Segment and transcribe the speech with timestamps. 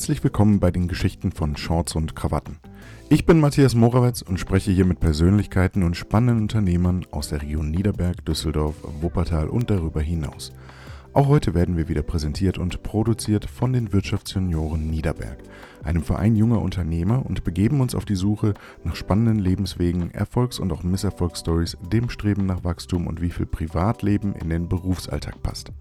[0.00, 2.56] Herzlich willkommen bei den Geschichten von Shorts und Krawatten.
[3.10, 7.70] Ich bin Matthias Morawetz und spreche hier mit Persönlichkeiten und spannenden Unternehmern aus der Region
[7.70, 10.52] Niederberg, Düsseldorf, Wuppertal und darüber hinaus.
[11.12, 15.36] Auch heute werden wir wieder präsentiert und produziert von den Wirtschaftsjunioren Niederberg,
[15.84, 18.54] einem Verein junger Unternehmer und begeben uns auf die Suche
[18.84, 24.34] nach spannenden Lebenswegen, Erfolgs- und auch Misserfolgsstories, dem Streben nach Wachstum und wie viel Privatleben
[24.34, 25.72] in den Berufsalltag passt.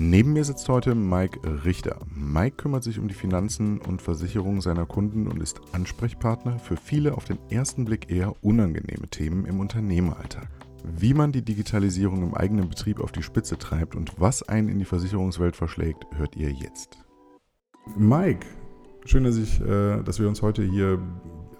[0.00, 1.98] Neben mir sitzt heute Mike Richter.
[2.14, 7.14] Mike kümmert sich um die Finanzen und Versicherungen seiner Kunden und ist Ansprechpartner für viele
[7.16, 10.48] auf den ersten Blick eher unangenehme Themen im Unternehmeralltag.
[10.84, 14.78] Wie man die Digitalisierung im eigenen Betrieb auf die Spitze treibt und was einen in
[14.78, 16.98] die Versicherungswelt verschlägt, hört ihr jetzt.
[17.96, 18.46] Mike,
[19.04, 21.02] schön, dass, ich, äh, dass wir uns heute hier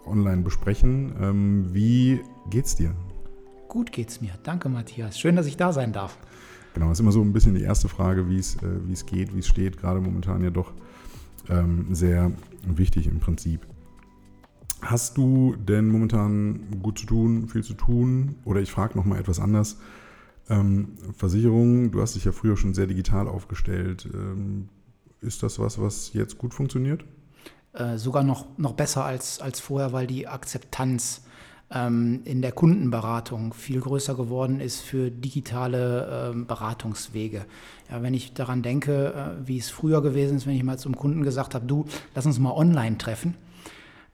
[0.07, 1.13] online besprechen.
[1.21, 2.95] Ähm, wie geht's dir?
[3.67, 4.31] Gut geht's mir.
[4.45, 5.19] Danke, Matthias.
[5.19, 6.17] Schön, dass ich da sein darf.
[6.75, 9.07] Genau, das ist immer so ein bisschen die erste Frage, wie es, äh, wie es
[9.07, 10.73] geht, wie es steht, gerade momentan ja doch
[11.49, 12.33] ähm, sehr
[12.67, 13.67] wichtig im Prinzip.
[14.81, 18.37] Hast du denn momentan gut zu tun, viel zu tun?
[18.45, 19.79] Oder ich frage nochmal etwas anders.
[20.49, 24.09] Ähm, Versicherungen, du hast dich ja früher schon sehr digital aufgestellt.
[24.15, 24.69] Ähm,
[25.21, 27.05] ist das was, was jetzt gut funktioniert?
[27.73, 31.23] Äh, sogar noch, noch besser als, als vorher, weil die Akzeptanz
[31.71, 37.45] in der Kundenberatung viel größer geworden ist für digitale ähm, Beratungswege.
[37.91, 40.97] Ja, wenn ich daran denke, äh, wie es früher gewesen ist, wenn ich mal zum
[40.97, 43.35] Kunden gesagt habe, du, lass uns mal online treffen,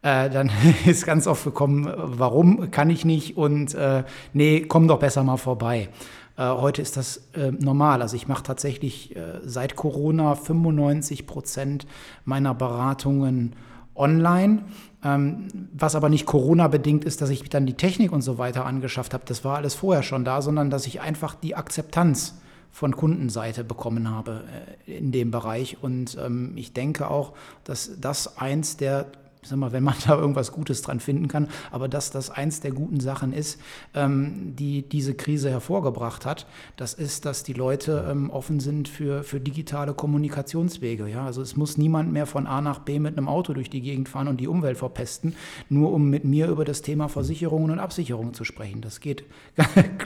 [0.03, 0.51] äh, dann
[0.85, 4.03] ist ganz oft gekommen, warum kann ich nicht und äh,
[4.33, 5.89] nee, komm doch besser mal vorbei.
[6.37, 7.29] Heute ist das
[7.61, 8.03] normal.
[8.03, 11.87] Also ich mache tatsächlich seit Corona 95 Prozent
[12.25, 13.55] meiner Beratungen
[13.95, 14.65] online.
[15.05, 19.13] Ähm, was aber nicht Corona-bedingt ist, dass ich dann die Technik und so weiter angeschafft
[19.13, 19.25] habe.
[19.27, 22.35] Das war alles vorher schon da, sondern dass ich einfach die Akzeptanz
[22.73, 24.45] von Kundenseite bekommen habe
[24.87, 25.77] äh, in dem Bereich.
[25.83, 29.07] Und ähm, ich denke auch, dass das eins der
[29.45, 32.73] sag mal, wenn man da irgendwas Gutes dran finden kann, aber dass das eins der
[32.73, 33.61] guten Sachen ist,
[33.95, 36.47] ähm, die diese Krise hervorgebracht hat,
[36.77, 41.09] das ist, dass die Leute ähm, offen sind für, für digitale Kommunikationswege.
[41.09, 41.25] Ja?
[41.25, 44.09] Also es muss niemand mehr von A nach B mit einem Auto durch die Gegend
[44.09, 45.35] fahren und die Umwelt verpesten,
[45.69, 48.81] nur um mit mir über das Thema Versicherungen und Absicherungen zu sprechen.
[48.81, 49.25] Das geht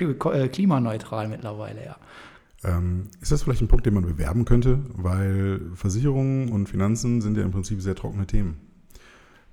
[0.52, 1.96] klimaneutral mittlerweile, ja.
[2.64, 4.80] Ähm, ist das vielleicht ein Punkt, den man bewerben könnte?
[4.96, 8.56] Weil Versicherungen und Finanzen sind ja im Prinzip sehr trockene Themen.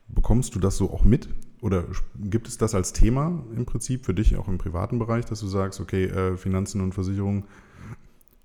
[0.07, 1.29] Bekommst du das so auch mit?
[1.61, 1.85] Oder
[2.15, 5.47] gibt es das als Thema im Prinzip für dich auch im privaten Bereich, dass du
[5.47, 7.45] sagst, okay, äh, Finanzen und Versicherungen,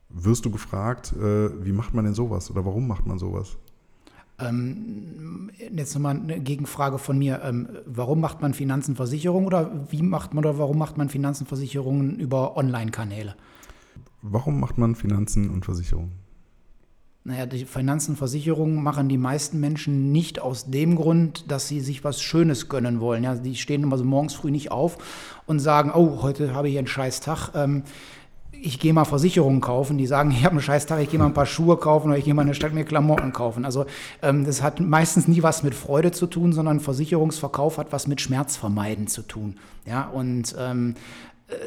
[0.08, 3.56] wirst du gefragt, äh, wie macht man denn sowas oder warum macht man sowas?
[4.38, 7.42] Ähm, jetzt nochmal eine Gegenfrage von mir.
[7.44, 12.56] Ähm, warum macht man Finanzenversicherung oder wie macht man oder warum macht man Finanzenversicherungen über
[12.56, 13.36] Online-Kanäle?
[14.22, 16.12] Warum macht man Finanzen und Versicherungen?
[17.22, 22.22] Naja, die Finanzenversicherungen machen die meisten Menschen nicht aus dem Grund, dass sie sich was
[22.22, 23.24] Schönes gönnen wollen.
[23.24, 24.96] Ja, die stehen immer so morgens früh nicht auf
[25.46, 27.50] und sagen, oh, heute habe ich einen scheiß Tag.
[27.54, 27.82] Ähm,
[28.52, 31.26] ich gehe mal Versicherungen kaufen, die sagen, ich habe einen scheiß Tag, ich gehe mal
[31.26, 33.66] ein paar Schuhe kaufen oder ich gehe mal eine Stadt mir Klamotten kaufen.
[33.66, 33.84] Also
[34.22, 38.22] ähm, das hat meistens nie was mit Freude zu tun, sondern Versicherungsverkauf hat was mit
[38.22, 39.58] Schmerzvermeiden zu tun.
[39.84, 40.94] Ja, und ähm,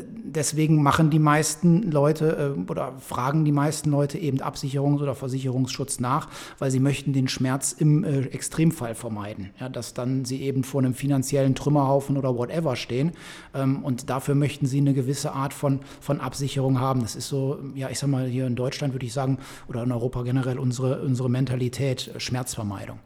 [0.04, 6.00] deswegen machen die meisten Leute äh, oder fragen die meisten Leute eben Absicherungs- oder Versicherungsschutz
[6.00, 6.30] nach,
[6.60, 9.52] weil sie möchten den Schmerz im äh, Extremfall vermeiden.
[9.60, 13.12] Ja, dass dann sie eben vor einem finanziellen Trümmerhaufen oder whatever stehen.
[13.54, 17.02] Ähm, und dafür möchten sie eine gewisse Art von, von Absicherung haben.
[17.02, 19.92] Das ist so, ja, ich sag mal, hier in Deutschland würde ich sagen, oder in
[19.92, 23.00] Europa generell unsere, unsere Mentalität äh, Schmerzvermeidung.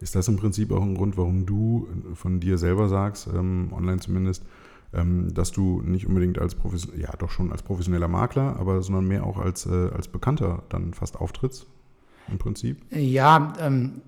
[0.00, 4.00] Ist das im Prinzip auch ein Grund, warum du von dir selber sagst, ähm, online
[4.00, 4.42] zumindest,
[4.92, 9.24] dass du nicht unbedingt als Profession ja doch schon als professioneller Makler, aber sondern mehr
[9.24, 11.66] auch als, äh, als Bekannter dann fast auftrittst
[12.28, 12.76] im Prinzip?
[12.90, 14.02] Ja, ähm,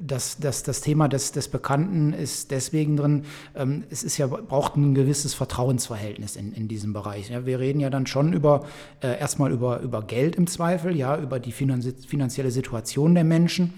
[0.00, 3.24] das, das, das Thema des, des Bekannten ist deswegen drin,
[3.54, 7.30] ähm, es ist ja, braucht ein gewisses Vertrauensverhältnis in, in diesem Bereich.
[7.30, 8.64] Ja, wir reden ja dann schon über
[9.00, 13.74] äh, erstmal über, über Geld im Zweifel, ja, über die finanzielle Situation der Menschen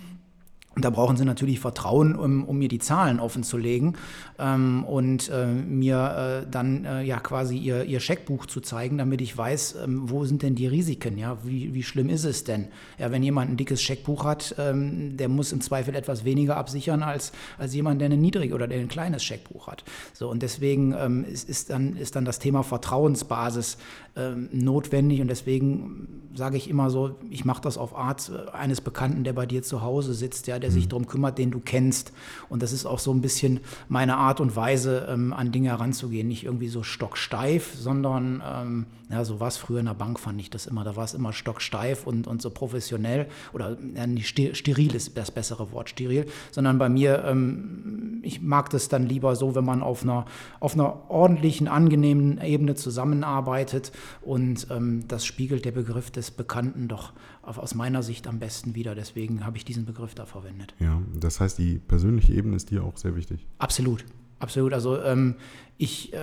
[0.85, 3.95] da brauchen sie natürlich Vertrauen, um, um mir die Zahlen offen zu legen
[4.39, 9.21] ähm, und äh, mir äh, dann äh, ja quasi ihr, ihr Scheckbuch zu zeigen, damit
[9.21, 12.69] ich weiß, ähm, wo sind denn die Risiken, ja, wie, wie schlimm ist es denn?
[12.99, 17.03] Ja, wenn jemand ein dickes Scheckbuch hat, ähm, der muss im Zweifel etwas weniger absichern
[17.03, 19.85] als, als jemand, der ein niedrig oder der ein kleines Scheckbuch hat.
[20.13, 23.79] So, und deswegen ähm, ist, ist, dann, ist dann das Thema Vertrauensbasis
[24.17, 28.81] ähm, notwendig und deswegen sage ich immer so, ich mache das auf Art äh, eines
[28.81, 31.61] Bekannten, der bei dir zu Hause sitzt, ja, der der sich darum kümmert, den du
[31.61, 32.13] kennst.
[32.49, 36.29] Und das ist auch so ein bisschen meine Art und Weise, ähm, an Dinge heranzugehen.
[36.29, 40.41] Nicht irgendwie so stocksteif, sondern ähm, ja, so war es früher in der Bank, fand
[40.41, 40.85] ich das immer.
[40.85, 43.27] Da war es immer stocksteif und, und so professionell.
[43.53, 46.27] Oder ja, nicht steril ist das bessere Wort, steril.
[46.53, 50.27] Sondern bei mir, ähm, ich mag das dann lieber so, wenn man auf einer,
[50.61, 53.91] auf einer ordentlichen, angenehmen Ebene zusammenarbeitet.
[54.23, 57.13] Und ähm, das spiegelt der Begriff des Bekannten doch
[57.43, 58.95] aus meiner Sicht am besten wieder.
[58.95, 60.75] Deswegen habe ich diesen Begriff da verwendet.
[60.79, 63.47] Ja, das heißt, die persönliche Ebene ist dir auch sehr wichtig.
[63.59, 64.05] Absolut.
[64.41, 64.73] Absolut.
[64.73, 65.37] Also ähm,
[65.79, 66.19] ich äh,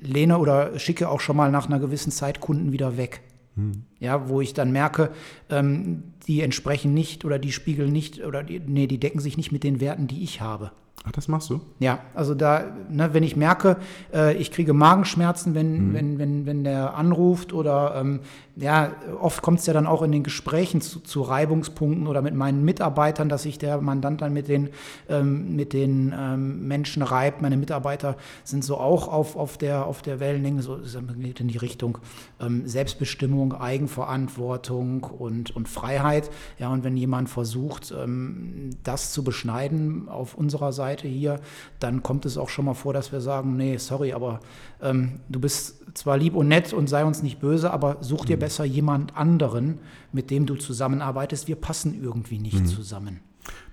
[0.00, 3.20] lehne oder schicke auch schon mal nach einer gewissen Zeit Kunden wieder weg.
[3.56, 3.84] Hm.
[4.00, 5.10] Ja, wo ich dann merke,
[5.50, 9.52] ähm, die entsprechen nicht oder die spiegeln nicht oder die, nee, die decken sich nicht
[9.52, 10.72] mit den Werten, die ich habe.
[11.04, 11.60] Ach, das machst du?
[11.80, 13.76] Ja, also da, ne, wenn ich merke,
[14.14, 15.94] äh, ich kriege Magenschmerzen, wenn, mhm.
[15.94, 18.20] wenn, wenn, wenn der anruft oder ähm,
[18.56, 22.34] ja, oft kommt es ja dann auch in den Gesprächen zu, zu, Reibungspunkten oder mit
[22.34, 24.68] meinen Mitarbeitern, dass sich der Mandant dann mit den,
[25.08, 27.40] ähm, mit den ähm, Menschen reibt.
[27.40, 30.78] Meine Mitarbeiter sind so auch auf, auf, der, auf der Wellenlänge, so
[31.18, 31.98] geht in die Richtung
[32.40, 36.30] ähm, Selbstbestimmung, Eigenverantwortung und, und Freiheit.
[36.58, 41.40] Ja, und wenn jemand versucht, ähm, das zu beschneiden auf unserer Seite hier,
[41.78, 44.40] dann kommt es auch schon mal vor, dass wir sagen, nee, sorry, aber
[44.82, 48.36] ähm, du bist zwar lieb und nett und sei uns nicht böse, aber such dir
[48.36, 48.40] mhm.
[48.40, 49.78] besser jemand anderen,
[50.12, 51.48] mit dem du zusammenarbeitest.
[51.48, 52.66] Wir passen irgendwie nicht mhm.
[52.66, 53.20] zusammen.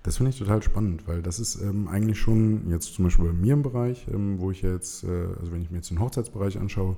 [0.04, 3.34] Das finde ich total spannend, weil das ist ähm, eigentlich schon jetzt zum Beispiel bei
[3.34, 5.08] mir im Bereich, ähm, wo ich jetzt, äh,
[5.40, 6.98] also wenn ich mir jetzt den Hochzeitsbereich anschaue,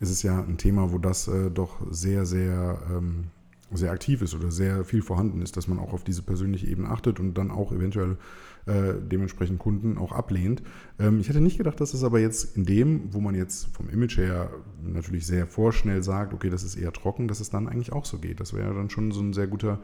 [0.00, 3.26] ist es ja ein Thema, wo das äh, doch sehr, sehr, ähm,
[3.72, 6.88] sehr aktiv ist oder sehr viel vorhanden ist, dass man auch auf diese persönliche Ebene
[6.88, 8.18] achtet und dann auch eventuell
[8.66, 10.62] äh, dementsprechend Kunden auch ablehnt.
[10.98, 13.88] Ähm, ich hätte nicht gedacht, dass das aber jetzt in dem, wo man jetzt vom
[13.88, 14.50] Image her
[14.82, 18.18] natürlich sehr vorschnell sagt, okay, das ist eher trocken, dass es dann eigentlich auch so
[18.18, 18.38] geht.
[18.38, 19.80] Das wäre dann schon so ein sehr guter,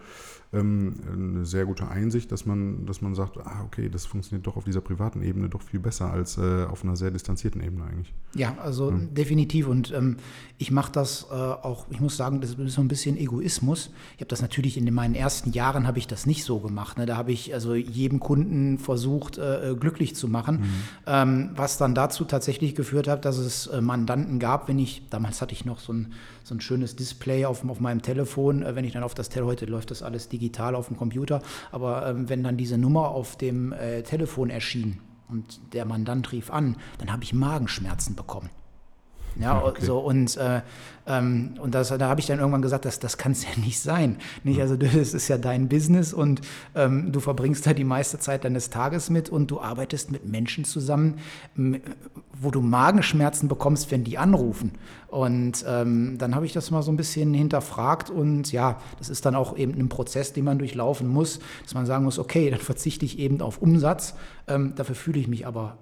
[0.52, 4.56] ähm, eine sehr gute Einsicht, dass man, dass man sagt, ah, okay, das funktioniert doch
[4.56, 8.14] auf dieser privaten Ebene doch viel besser als äh, auf einer sehr distanzierten Ebene eigentlich.
[8.34, 8.98] Ja, also ja.
[8.98, 9.66] definitiv.
[9.66, 10.18] Und ähm,
[10.58, 13.90] ich mache das äh, auch, ich muss sagen, das ist so ein bisschen Egoismus.
[14.14, 16.98] Ich habe das natürlich in meinen ersten Jahren habe ich das nicht so gemacht.
[16.98, 17.06] Ne?
[17.06, 20.60] Da habe ich also jedem Kunden versucht, äh, glücklich zu machen.
[20.60, 25.40] Mhm was dann dazu tatsächlich geführt hat, dass es äh, Mandanten gab, wenn ich, damals
[25.40, 26.12] hatte ich noch so ein,
[26.44, 29.52] so ein schönes Display auf, auf meinem Telefon, äh, wenn ich dann auf das Telefon,
[29.52, 31.42] heute läuft das alles digital auf dem Computer,
[31.72, 34.98] aber ähm, wenn dann diese Nummer auf dem äh, Telefon erschien
[35.28, 38.50] und der Mandant rief an, dann habe ich Magenschmerzen bekommen.
[39.38, 39.84] Ja, okay.
[39.84, 40.60] so und, äh,
[41.06, 43.80] ähm, und das, da habe ich dann irgendwann gesagt, das, das kann es ja nicht
[43.80, 44.16] sein.
[44.44, 44.60] Nicht?
[44.60, 46.40] Also das ist ja dein Business und
[46.74, 50.64] ähm, du verbringst da die meiste Zeit deines Tages mit und du arbeitest mit Menschen
[50.64, 51.18] zusammen,
[52.32, 54.72] wo du Magenschmerzen bekommst, wenn die anrufen.
[55.08, 59.26] Und ähm, dann habe ich das mal so ein bisschen hinterfragt und ja, das ist
[59.26, 62.60] dann auch eben ein Prozess, den man durchlaufen muss, dass man sagen muss, okay, dann
[62.60, 64.14] verzichte ich eben auf Umsatz,
[64.46, 65.78] ähm, dafür fühle ich mich aber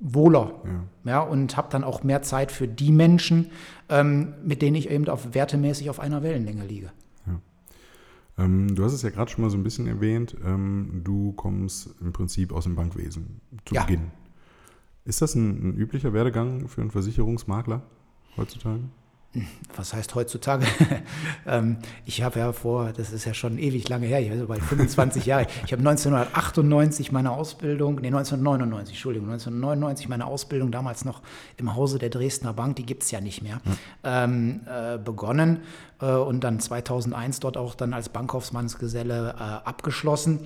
[0.00, 1.10] wohler ja.
[1.10, 3.50] ja und habe dann auch mehr Zeit für die Menschen,
[3.88, 6.92] ähm, mit denen ich eben auf wertemäßig auf einer Wellenlänge liege.
[7.26, 8.44] Ja.
[8.44, 11.94] Ähm, du hast es ja gerade schon mal so ein bisschen erwähnt, ähm, du kommst
[12.00, 13.84] im Prinzip aus dem Bankwesen zu ja.
[13.84, 14.12] Beginn.
[15.04, 17.82] Ist das ein, ein üblicher Werdegang für einen Versicherungsmakler
[18.36, 18.80] heutzutage?
[19.76, 20.66] Was heißt heutzutage?
[21.46, 24.46] Ähm, ich habe ja vor, das ist ja schon ewig lange her, ich bin so
[24.46, 25.46] bei 25 Jahren.
[25.64, 31.22] Ich habe 1998 meine Ausbildung, nee, 1999, Entschuldigung, 1999 meine Ausbildung damals noch
[31.56, 33.62] im Hause der Dresdner Bank, die gibt es ja nicht mehr,
[34.04, 35.60] ähm, äh, begonnen
[36.02, 40.40] äh, und dann 2001 dort auch dann als Bankkaufmannsgeselle äh, abgeschlossen.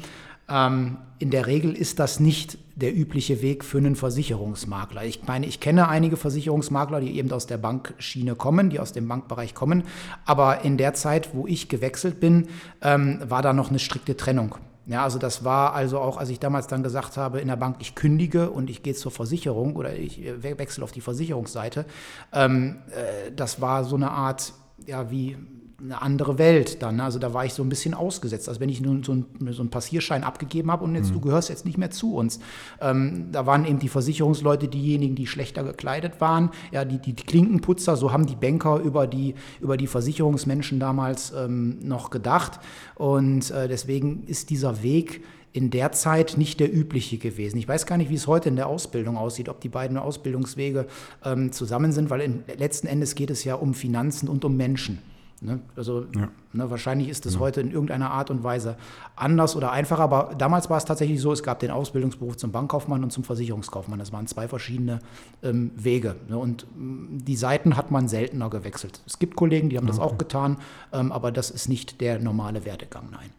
[0.48, 5.04] Ähm, in der Regel ist das nicht der übliche Weg für einen Versicherungsmakler.
[5.04, 9.06] Ich meine, ich kenne einige Versicherungsmakler, die eben aus der Bankschiene kommen, die aus dem
[9.06, 9.84] Bankbereich kommen.
[10.24, 12.48] Aber in der Zeit, wo ich gewechselt bin,
[12.80, 14.56] ähm, war da noch eine strikte Trennung.
[14.86, 17.76] Ja, also das war also auch, als ich damals dann gesagt habe in der Bank,
[17.78, 21.84] ich kündige und ich gehe zur Versicherung oder ich äh, wechsle auf die Versicherungsseite.
[22.32, 24.54] Ähm, äh, das war so eine Art,
[24.86, 25.36] ja, wie
[25.82, 27.00] eine andere Welt dann.
[27.00, 28.48] Also da war ich so ein bisschen ausgesetzt.
[28.48, 31.14] Also wenn ich nun so, ein, so einen Passierschein abgegeben habe und jetzt mhm.
[31.14, 32.38] du gehörst jetzt nicht mehr zu uns.
[32.80, 37.24] Ähm, da waren eben die Versicherungsleute diejenigen, die schlechter gekleidet waren, ja, die, die, die
[37.24, 42.60] Klinkenputzer, so haben die Banker über die, über die Versicherungsmenschen damals ähm, noch gedacht.
[42.94, 45.22] Und äh, deswegen ist dieser Weg
[45.52, 47.58] in der Zeit nicht der übliche gewesen.
[47.58, 50.86] Ich weiß gar nicht, wie es heute in der Ausbildung aussieht, ob die beiden Ausbildungswege
[51.24, 54.98] ähm, zusammen sind, weil in, letzten Endes geht es ja um Finanzen und um Menschen.
[55.42, 55.60] Ne?
[55.74, 56.28] Also ja.
[56.52, 57.40] ne, wahrscheinlich ist es ja.
[57.40, 58.76] heute in irgendeiner Art und Weise
[59.16, 63.02] anders oder einfacher, aber damals war es tatsächlich so, es gab den Ausbildungsberuf zum Bankkaufmann
[63.02, 63.98] und zum Versicherungskaufmann.
[63.98, 65.00] Das waren zwei verschiedene
[65.42, 66.14] ähm, Wege.
[66.28, 66.38] Ne?
[66.38, 69.02] Und mm, die Seiten hat man seltener gewechselt.
[69.04, 69.96] Es gibt Kollegen, die haben okay.
[69.96, 70.58] das auch getan,
[70.92, 73.30] ähm, aber das ist nicht der normale Werdegang, nein.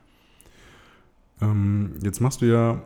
[1.42, 2.82] Ähm, jetzt machst du ja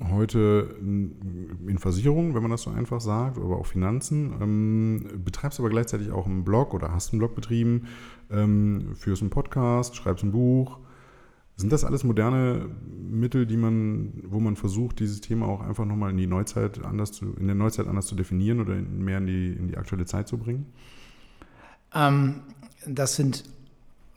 [0.00, 5.70] heute in Versicherungen, wenn man das so einfach sagt, aber auch Finanzen, ähm, betreibst aber
[5.70, 7.88] gleichzeitig auch einen Blog oder hast einen Blog betrieben,
[8.30, 10.78] ähm, führst einen Podcast, schreibst ein Buch.
[11.56, 12.70] Sind das alles moderne
[13.10, 17.10] Mittel, die man, wo man versucht, dieses Thema auch einfach nochmal in die Neuzeit anders
[17.10, 20.28] zu, in der Neuzeit anders zu definieren oder mehr in die, in die aktuelle Zeit
[20.28, 20.66] zu bringen?
[21.92, 22.42] Ähm,
[22.86, 23.42] das sind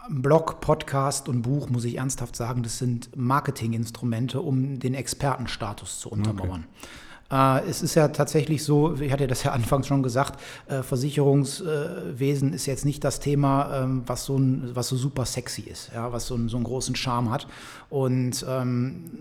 [0.09, 6.09] Blog, Podcast und Buch, muss ich ernsthaft sagen, das sind Marketinginstrumente, um den Expertenstatus zu
[6.09, 6.65] untermauern.
[6.67, 6.87] Okay.
[7.31, 12.53] Äh, es ist ja tatsächlich so, ich hatte das ja anfangs schon gesagt, äh, Versicherungswesen
[12.53, 16.11] ist jetzt nicht das Thema, ähm, was, so ein, was so super sexy ist, ja,
[16.11, 17.47] was so, ein, so einen großen Charme hat.
[17.89, 19.11] Und ähm,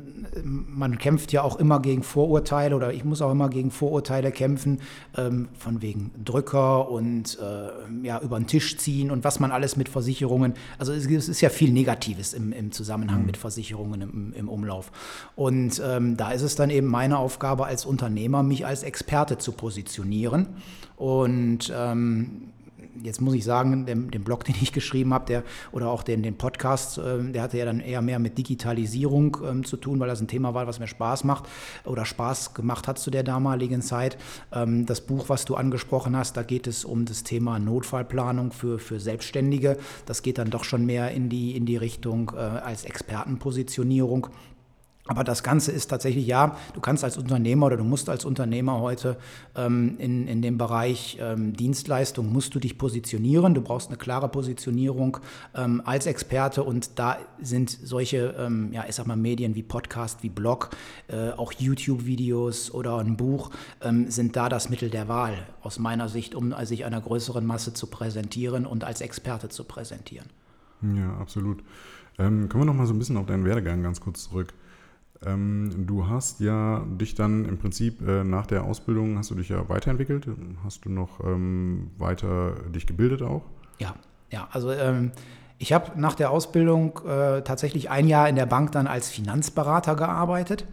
[0.45, 4.81] man kämpft ja auch immer gegen Vorurteile oder ich muss auch immer gegen Vorurteile kämpfen,
[5.17, 9.76] ähm, von wegen Drücker und äh, ja, über den Tisch ziehen und was man alles
[9.76, 13.26] mit Versicherungen, also es, es ist ja viel Negatives im, im Zusammenhang mhm.
[13.26, 14.93] mit Versicherungen im, im Umlauf.
[15.35, 19.37] Und ähm, da ist es dann eben meine Aufgabe als Unternehmer, Unternehmer, mich als Experte
[19.37, 20.47] zu positionieren.
[20.97, 22.49] Und ähm,
[23.02, 26.38] jetzt muss ich sagen, den, Blog, den ich geschrieben habe, der oder auch den, den
[26.38, 30.23] Podcast, äh, der hatte ja dann eher mehr mit Digitalisierung ähm, zu tun, weil das
[30.23, 31.45] ein Thema war, was mir Spaß macht
[31.85, 34.16] oder Spaß gemacht hat zu der damaligen Zeit.
[34.50, 38.78] Ähm, das Buch, was du angesprochen hast, da geht es um das Thema Notfallplanung für,
[38.78, 39.76] für Selbstständige.
[40.07, 44.28] Das geht dann doch schon mehr in die, in die Richtung äh, als Expertenpositionierung.
[45.11, 48.79] Aber das Ganze ist tatsächlich, ja, du kannst als Unternehmer oder du musst als Unternehmer
[48.79, 49.17] heute
[49.57, 53.52] ähm, in, in dem Bereich ähm, Dienstleistung, musst du dich positionieren.
[53.52, 55.19] Du brauchst eine klare Positionierung
[55.57, 60.23] ähm, als Experte und da sind solche, ähm, ja, ich sag mal, Medien wie Podcast,
[60.23, 60.71] wie Blog,
[61.09, 63.50] äh, auch YouTube-Videos oder ein Buch
[63.81, 67.75] ähm, sind da das Mittel der Wahl aus meiner Sicht, um sich einer größeren Masse
[67.75, 70.29] zu präsentieren und als Experte zu präsentieren.
[70.83, 71.64] Ja, absolut.
[72.17, 74.55] Ähm, kommen wir noch mal so ein bisschen auf deinen Werdegang ganz kurz zurück.
[75.25, 79.50] Ähm, du hast ja dich dann im Prinzip äh, nach der Ausbildung hast du dich
[79.50, 80.27] ja weiterentwickelt.
[80.65, 83.43] Hast du noch ähm, weiter dich gebildet auch?
[83.79, 83.95] Ja,
[84.31, 84.49] ja.
[84.50, 85.12] Also ähm,
[85.59, 89.95] ich habe nach der Ausbildung äh, tatsächlich ein Jahr in der Bank dann als Finanzberater
[89.95, 90.65] gearbeitet.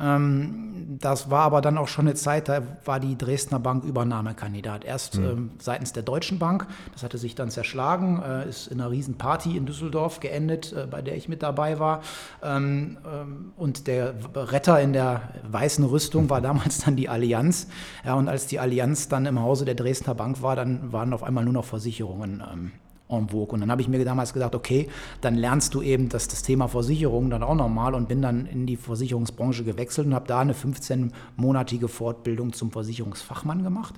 [0.00, 4.84] Ähm, das war aber dann auch schon eine Zeit, da war die Dresdner Bank Übernahmekandidat.
[4.84, 5.24] Erst mhm.
[5.24, 9.56] ähm, seitens der Deutschen Bank, das hatte sich dann zerschlagen, äh, ist in einer Riesenparty
[9.56, 12.02] in Düsseldorf geendet, äh, bei der ich mit dabei war.
[12.42, 17.68] Ähm, ähm und der Retter in der weißen Rüstung war damals dann die Allianz.
[18.04, 21.22] Ja, und als die Allianz dann im Hause der Dresdner Bank war, dann waren auf
[21.22, 22.72] einmal nur noch Versicherungen ähm,
[23.18, 23.54] en vogue.
[23.54, 24.88] Und dann habe ich mir damals gesagt, okay,
[25.20, 28.66] dann lernst du eben das, das Thema Versicherung dann auch nochmal und bin dann in
[28.66, 33.94] die Versicherungsbranche gewechselt und habe da eine 15-monatige Fortbildung zum Versicherungsfachmann gemacht.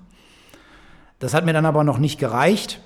[1.19, 2.81] Das hat mir dann aber noch nicht gereicht.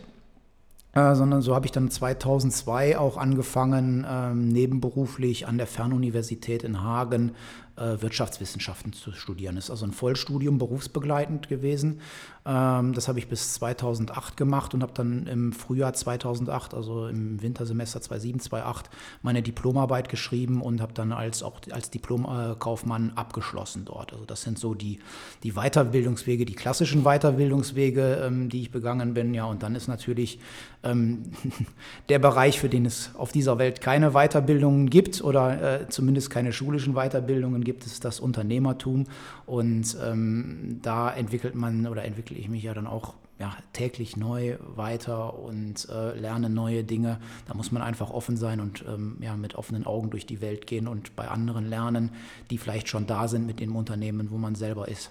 [0.93, 6.83] Äh, sondern so habe ich dann 2002 auch angefangen, ähm, nebenberuflich an der Fernuniversität in
[6.83, 9.57] Hagen äh, Wirtschaftswissenschaften zu studieren.
[9.57, 12.01] Das ist also ein Vollstudium berufsbegleitend gewesen.
[12.47, 17.43] Ähm, das habe ich bis 2008 gemacht und habe dann im Frühjahr 2008, also im
[17.43, 18.91] Wintersemester 2007, 2008,
[19.23, 24.13] meine Diplomarbeit geschrieben und habe dann als, auch als Diplomkaufmann abgeschlossen dort.
[24.13, 25.01] Also das sind so die,
[25.43, 29.35] die Weiterbildungswege, die klassischen Weiterbildungswege, ähm, die ich begangen bin.
[29.35, 30.39] Ja, und dann ist natürlich
[30.83, 31.25] ähm,
[32.09, 36.53] der Bereich, für den es auf dieser Welt keine Weiterbildungen gibt oder äh, zumindest keine
[36.53, 39.07] schulischen Weiterbildungen gibt, ist das Unternehmertum.
[39.47, 44.59] Und ähm, da entwickelt man oder entwickle ich mich ja dann auch ja, täglich neu
[44.61, 47.19] weiter und äh, lerne neue Dinge.
[47.49, 50.67] Da muss man einfach offen sein und ähm, ja, mit offenen Augen durch die Welt
[50.67, 52.11] gehen und bei anderen lernen,
[52.51, 55.11] die vielleicht schon da sind mit dem Unternehmen, wo man selber ist.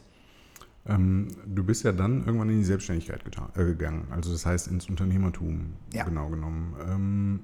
[0.85, 3.23] Ähm, du bist ja dann irgendwann in die Selbstständigkeit
[3.55, 6.03] äh, gegangen, also das heißt ins Unternehmertum ja.
[6.03, 6.75] genau genommen.
[6.87, 7.39] Ähm,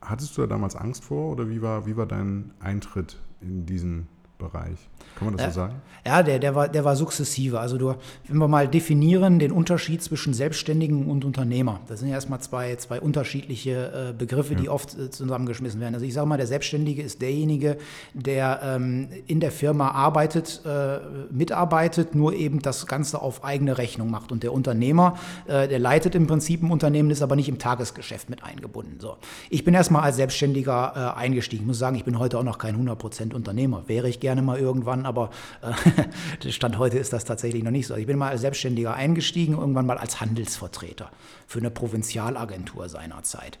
[0.00, 4.06] hattest du da damals Angst vor oder wie war, wie war dein Eintritt in diesen
[4.40, 4.78] Bereich.
[5.16, 5.74] Kann man das ja, so sagen?
[6.06, 7.60] Ja, der, der, war, der war sukzessive.
[7.60, 7.94] Also du,
[8.26, 11.80] wenn wir mal definieren, den Unterschied zwischen Selbstständigen und Unternehmer.
[11.88, 14.60] Das sind ja erstmal zwei, zwei unterschiedliche äh, Begriffe, ja.
[14.60, 15.94] die oft äh, zusammengeschmissen werden.
[15.94, 17.76] Also ich sage mal, der Selbstständige ist derjenige,
[18.14, 24.10] der ähm, in der Firma arbeitet, äh, mitarbeitet, nur eben das Ganze auf eigene Rechnung
[24.10, 24.32] macht.
[24.32, 28.30] Und der Unternehmer, äh, der leitet im Prinzip ein Unternehmen, ist aber nicht im Tagesgeschäft
[28.30, 29.00] mit eingebunden.
[29.00, 29.16] So.
[29.50, 31.64] Ich bin erstmal als Selbstständiger äh, eingestiegen.
[31.64, 33.84] Ich muss sagen, ich bin heute auch noch kein 100% Unternehmer.
[33.86, 37.88] Wäre ich gerne gerne mal irgendwann, aber äh, Stand heute ist das tatsächlich noch nicht
[37.88, 37.96] so.
[37.96, 41.10] Ich bin mal als Selbstständiger eingestiegen, irgendwann mal als Handelsvertreter
[41.48, 43.58] für eine Provinzialagentur seinerzeit.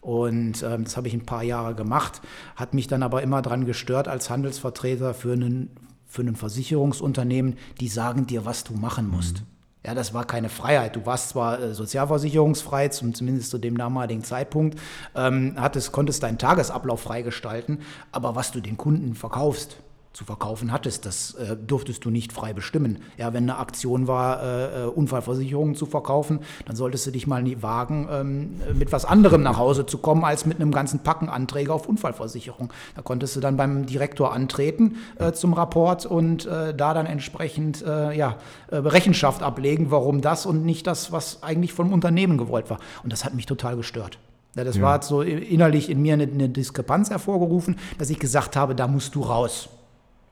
[0.00, 2.20] Und ähm, das habe ich ein paar Jahre gemacht,
[2.56, 5.70] hat mich dann aber immer daran gestört als Handelsvertreter für einen,
[6.04, 9.42] für ein Versicherungsunternehmen, die sagen dir, was du machen musst.
[9.42, 9.46] Mhm.
[9.86, 10.96] Ja, das war keine Freiheit.
[10.96, 14.80] Du warst zwar äh, sozialversicherungsfrei, zum, zumindest zu dem damaligen Zeitpunkt,
[15.14, 17.78] ähm, hattest, konntest deinen Tagesablauf freigestalten,
[18.10, 19.78] aber was du den Kunden verkaufst,
[20.12, 21.06] zu verkaufen hattest.
[21.06, 22.98] Das äh, durftest du nicht frei bestimmen.
[23.16, 27.42] Ja, wenn eine Aktion war, äh, äh, Unfallversicherungen zu verkaufen, dann solltest du dich mal
[27.42, 31.28] nie wagen, ähm, mit was anderem nach Hause zu kommen, als mit einem ganzen Packen
[31.28, 32.72] Anträge auf Unfallversicherung.
[32.96, 37.84] Da konntest du dann beim Direktor antreten äh, zum Rapport und äh, da dann entsprechend
[37.84, 38.36] äh, ja,
[38.70, 42.78] Rechenschaft ablegen, warum das und nicht das, was eigentlich vom Unternehmen gewollt war.
[43.02, 44.18] Und das hat mich total gestört.
[44.56, 44.82] Ja, das ja.
[44.82, 49.14] war so innerlich in mir eine, eine Diskrepanz hervorgerufen, dass ich gesagt habe, da musst
[49.14, 49.68] du raus.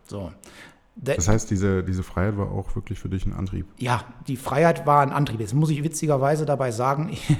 [0.06, 0.32] So.
[0.98, 3.66] Das heißt, diese, diese Freiheit war auch wirklich für dich ein Antrieb?
[3.76, 5.40] Ja, die Freiheit war ein Antrieb.
[5.40, 7.36] Jetzt muss ich witzigerweise dabei sagen, ich,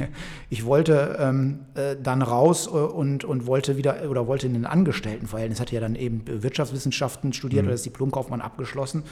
[0.50, 4.66] ich wollte ähm, äh, dann raus äh, und, und wollte wieder oder wollte in den
[4.66, 7.68] Angestelltenverhältnis, hatte ja dann eben Wirtschaftswissenschaften studiert mhm.
[7.68, 9.04] oder das Diplomkaufmann abgeschlossen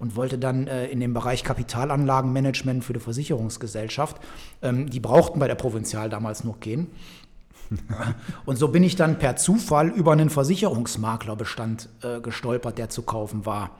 [0.00, 4.16] und wollte dann äh, in dem Bereich Kapitalanlagenmanagement für die Versicherungsgesellschaft.
[4.62, 6.88] Ähm, die brauchten bei der Provinzial damals noch gehen.
[8.44, 13.46] Und so bin ich dann per Zufall über einen Versicherungsmaklerbestand äh, gestolpert, der zu kaufen
[13.46, 13.78] war.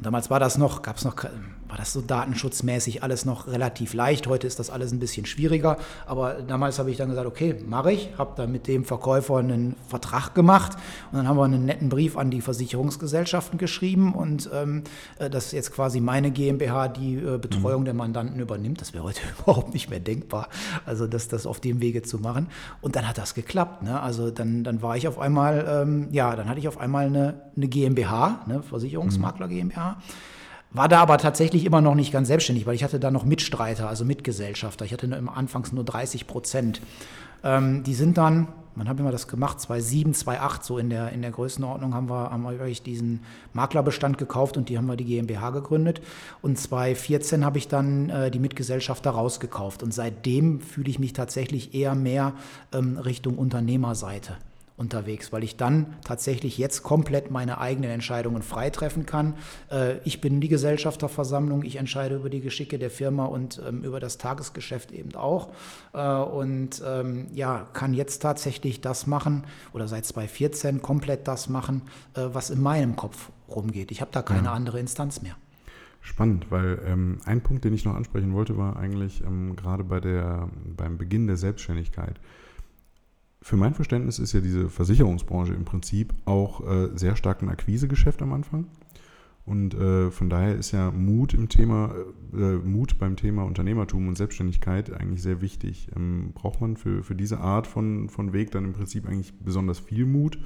[0.00, 3.92] Und damals war das noch, gab es noch, war das so datenschutzmäßig alles noch relativ
[3.92, 4.26] leicht.
[4.28, 5.76] Heute ist das alles ein bisschen schwieriger.
[6.06, 8.08] Aber damals habe ich dann gesagt, okay, mache ich.
[8.16, 10.78] Habe dann mit dem Verkäufer einen Vertrag gemacht
[11.12, 14.84] und dann haben wir einen netten Brief an die Versicherungsgesellschaften geschrieben und ähm,
[15.18, 17.84] äh, dass jetzt quasi meine GmbH die äh, Betreuung mhm.
[17.84, 18.80] der Mandanten übernimmt.
[18.80, 20.48] Das wäre heute überhaupt nicht mehr denkbar.
[20.86, 22.46] Also das, das auf dem Wege zu machen.
[22.80, 23.82] Und dann hat das geklappt.
[23.82, 24.00] Ne?
[24.00, 27.42] Also dann, dann war ich auf einmal, ähm, ja, dann hatte ich auf einmal eine,
[27.54, 29.89] eine GmbH, eine Versicherungsmakler GmbH.
[30.72, 33.88] War da aber tatsächlich immer noch nicht ganz selbstständig, weil ich hatte da noch Mitstreiter,
[33.88, 34.84] also Mitgesellschafter.
[34.84, 36.80] Ich hatte nur, anfangs nur 30 Prozent.
[37.42, 39.60] Ähm, die sind dann, wann haben wir das gemacht?
[39.60, 44.56] 2007, 2008, so in der, in der Größenordnung haben wir, haben wir diesen Maklerbestand gekauft
[44.56, 46.02] und die haben wir die GmbH gegründet.
[46.40, 49.82] Und 2014 habe ich dann äh, die Mitgesellschafter rausgekauft.
[49.82, 52.34] Und seitdem fühle ich mich tatsächlich eher mehr
[52.72, 54.36] ähm, Richtung Unternehmerseite
[54.80, 59.34] unterwegs, weil ich dann tatsächlich jetzt komplett meine eigenen Entscheidungen frei treffen kann.
[59.70, 64.00] Äh, ich bin die Gesellschafterversammlung, ich entscheide über die Geschicke der Firma und ähm, über
[64.00, 65.50] das Tagesgeschäft eben auch.
[65.92, 71.82] Äh, und ähm, ja, kann jetzt tatsächlich das machen oder seit 2014 komplett das machen,
[72.14, 73.90] äh, was in meinem Kopf rumgeht.
[73.92, 74.52] Ich habe da keine ja.
[74.52, 75.36] andere Instanz mehr.
[76.00, 80.00] Spannend, weil ähm, ein Punkt, den ich noch ansprechen wollte, war eigentlich ähm, gerade bei
[80.00, 82.18] der, beim Beginn der Selbstständigkeit
[83.42, 88.20] für mein Verständnis ist ja diese Versicherungsbranche im Prinzip auch äh, sehr stark ein Akquisegeschäft
[88.22, 88.66] am Anfang.
[89.46, 91.94] Und äh, von daher ist ja Mut im Thema,
[92.32, 95.88] äh, Mut beim Thema Unternehmertum und Selbstständigkeit eigentlich sehr wichtig.
[95.96, 99.80] Ähm, braucht man für, für diese Art von, von Weg dann im Prinzip eigentlich besonders
[99.80, 100.36] viel Mut,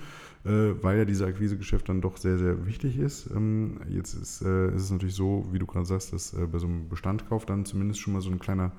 [0.44, 3.28] äh, weil ja dieses Akquisegeschäft dann doch sehr, sehr wichtig ist.
[3.34, 6.58] Ähm, jetzt ist, äh, ist, es natürlich so, wie du gerade sagst, dass äh, bei
[6.58, 8.72] so einem Bestandkauf dann zumindest schon mal so ein kleiner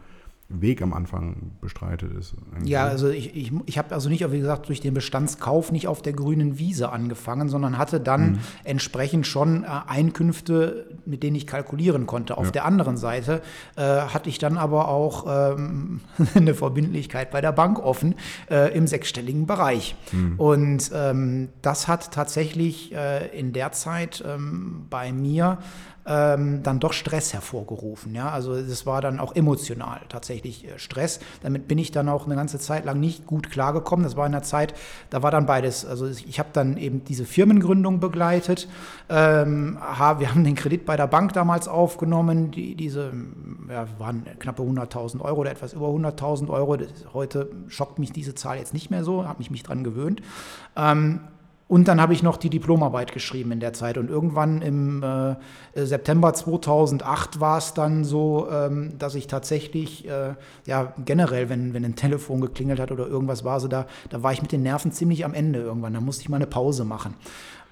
[0.47, 2.35] Weg am Anfang bestreitet ist.
[2.63, 2.91] Ja, ne?
[2.91, 6.13] also ich, ich, ich habe also nicht, wie gesagt, durch den Bestandskauf nicht auf der
[6.13, 8.39] grünen Wiese angefangen, sondern hatte dann mhm.
[8.63, 12.37] entsprechend schon äh, Einkünfte, mit denen ich kalkulieren konnte.
[12.37, 12.51] Auf ja.
[12.51, 13.41] der anderen Seite
[13.75, 16.01] äh, hatte ich dann aber auch ähm,
[16.35, 18.13] eine Verbindlichkeit bei der Bank offen
[18.49, 19.95] äh, im sechsstelligen Bereich.
[20.11, 20.35] Mhm.
[20.37, 25.57] Und ähm, das hat tatsächlich äh, in der Zeit ähm, bei mir
[26.05, 28.13] ähm, dann doch Stress hervorgerufen.
[28.13, 28.29] Ja?
[28.29, 31.19] Also das war dann auch emotional tatsächlich äh, Stress.
[31.41, 34.03] Damit bin ich dann auch eine ganze Zeit lang nicht gut klargekommen.
[34.03, 34.73] Das war in der Zeit,
[35.09, 35.85] da war dann beides.
[35.85, 38.67] Also ich habe dann eben diese Firmengründung begleitet.
[39.09, 42.51] Ähm, wir haben den Kredit bei der Bank damals aufgenommen.
[42.51, 43.11] Die, diese
[43.69, 46.77] ja, waren knappe 100.000 Euro oder etwas über 100.000 Euro.
[46.77, 50.21] Das, heute schockt mich diese Zahl jetzt nicht mehr so, habe mich mich dran gewöhnt.
[50.75, 51.21] Ähm,
[51.67, 53.97] und dann habe ich noch die Diplomarbeit geschrieben in der Zeit.
[53.97, 55.35] Und irgendwann im äh,
[55.73, 60.35] September 2008 war es dann so, ähm, dass ich tatsächlich, äh,
[60.67, 64.31] ja, generell, wenn, wenn ein Telefon geklingelt hat oder irgendwas war, so da, da war
[64.31, 65.93] ich mit den Nerven ziemlich am Ende irgendwann.
[65.93, 67.15] Da musste ich mal eine Pause machen.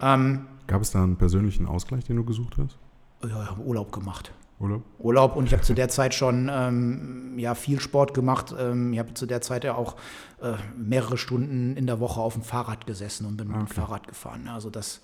[0.01, 2.77] Ähm, Gab es da einen persönlichen Ausgleich, den du gesucht hast?
[3.21, 4.31] Ja, ich habe Urlaub gemacht.
[4.63, 4.83] Urlaub?
[4.99, 8.55] Urlaub und ich habe zu der Zeit schon ähm, ja, viel Sport gemacht.
[8.57, 9.95] Ähm, ich habe zu der Zeit ja auch
[10.41, 13.59] äh, mehrere Stunden in der Woche auf dem Fahrrad gesessen und bin okay.
[13.59, 14.47] mit dem Fahrrad gefahren.
[14.47, 15.01] Also das,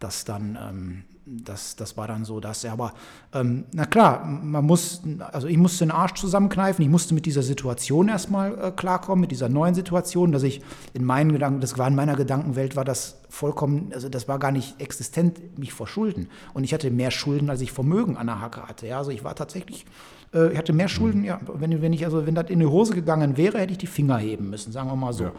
[0.00, 2.62] das dann, ähm, das, das war dann so das.
[2.66, 2.92] Aber
[3.32, 7.42] ähm, na klar, man muss, also ich musste den Arsch zusammenkneifen, ich musste mit dieser
[7.42, 10.60] Situation erstmal äh, klarkommen, mit dieser neuen Situation, dass ich
[10.92, 14.52] in meinen Gedanken, das war in meiner Gedankenwelt, war das vollkommen, also das war gar
[14.52, 16.28] nicht existent, mich vor Schulden.
[16.52, 18.86] Und ich hatte mehr Schulden, als ich Vermögen an der Hacke hatte.
[18.86, 19.86] Ja, also ich war tatsächlich
[20.34, 22.94] äh, ich hatte mehr Schulden, ja, wenn, wenn ich, also wenn das in die Hose
[22.94, 25.24] gegangen wäre, hätte ich die Finger heben müssen, sagen wir mal so.
[25.24, 25.32] Ja.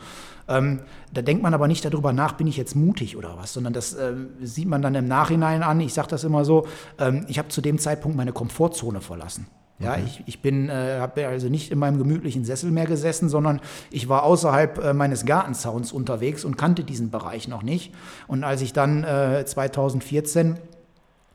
[0.47, 0.81] Ähm,
[1.13, 3.93] da denkt man aber nicht darüber nach, bin ich jetzt mutig oder was, sondern das
[3.93, 5.79] äh, sieht man dann im Nachhinein an.
[5.79, 9.47] Ich sage das immer so, ähm, ich habe zu dem Zeitpunkt meine Komfortzone verlassen.
[9.81, 10.03] Ja, okay.
[10.05, 14.09] ich, ich bin, äh, habe also nicht in meinem gemütlichen Sessel mehr gesessen, sondern ich
[14.09, 17.93] war außerhalb äh, meines Gartenzauns unterwegs und kannte diesen Bereich noch nicht.
[18.27, 20.57] Und als ich dann äh, 2014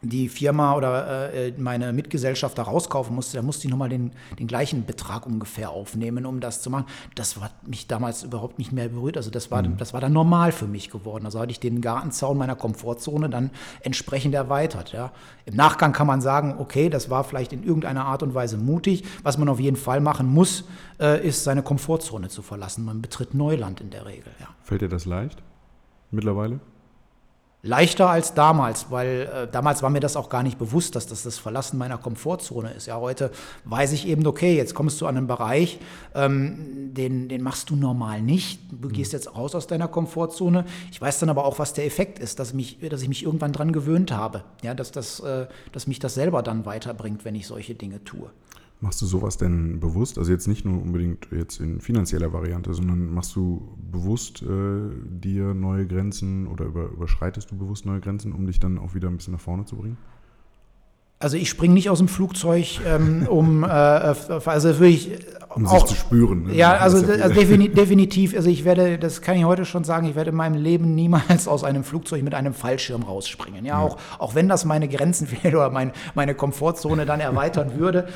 [0.09, 4.85] die Firma oder äh, meine Mitgesellschafter rauskaufen musste, da musste ich nochmal den, den gleichen
[4.85, 6.87] Betrag ungefähr aufnehmen, um das zu machen.
[7.15, 9.17] Das hat mich damals überhaupt nicht mehr berührt.
[9.17, 9.77] Also das war, mhm.
[9.77, 11.25] das war dann normal für mich geworden.
[11.25, 14.93] Also hatte ich den Gartenzaun meiner Komfortzone dann entsprechend erweitert.
[14.93, 15.13] Ja.
[15.45, 19.05] Im Nachgang kann man sagen, okay, das war vielleicht in irgendeiner Art und Weise mutig.
[19.23, 20.65] Was man auf jeden Fall machen muss,
[21.01, 22.85] äh, ist seine Komfortzone zu verlassen.
[22.85, 24.33] Man betritt Neuland in der Regel.
[24.41, 24.49] Ja.
[24.63, 25.43] Fällt dir das leicht
[26.11, 26.61] mittlerweile?
[27.67, 31.23] Leichter als damals, weil äh, damals war mir das auch gar nicht bewusst, dass das
[31.23, 32.87] das Verlassen meiner Komfortzone ist.
[32.87, 33.31] Ja, heute
[33.65, 35.79] weiß ich eben, okay, jetzt kommst du an einen Bereich,
[36.15, 38.61] ähm, den, den machst du normal nicht.
[38.71, 40.65] Du gehst jetzt raus aus deiner Komfortzone.
[40.91, 43.53] Ich weiß dann aber auch, was der Effekt ist, dass, mich, dass ich mich irgendwann
[43.53, 44.45] dran gewöhnt habe.
[44.63, 48.31] Ja, dass, das, äh, dass mich das selber dann weiterbringt, wenn ich solche Dinge tue.
[48.81, 50.19] Machst du sowas denn bewusst?
[50.19, 55.55] Also jetzt nicht nur unbedingt jetzt in finanzieller Variante, sondern machst du bewusst äh, dir
[55.55, 59.17] neue Grenzen oder über, überschreitest du bewusst neue Grenzen, um dich dann auch wieder ein
[59.17, 59.97] bisschen nach vorne zu bringen?
[61.19, 65.13] Also ich springe nicht aus dem Flugzeug, ähm, um äh, also wirklich
[65.57, 66.45] um auch, sich zu spüren.
[66.45, 66.55] Ne?
[66.55, 68.37] Ja, also, also definitiv.
[68.37, 71.49] Also ich werde, das kann ich heute schon sagen, ich werde in meinem Leben niemals
[71.49, 73.65] aus einem Flugzeug mit einem Fallschirm rausspringen.
[73.65, 73.87] Ja, ja.
[73.87, 78.09] Auch, auch wenn das meine Grenzen oder mein, meine Komfortzone dann erweitern würde,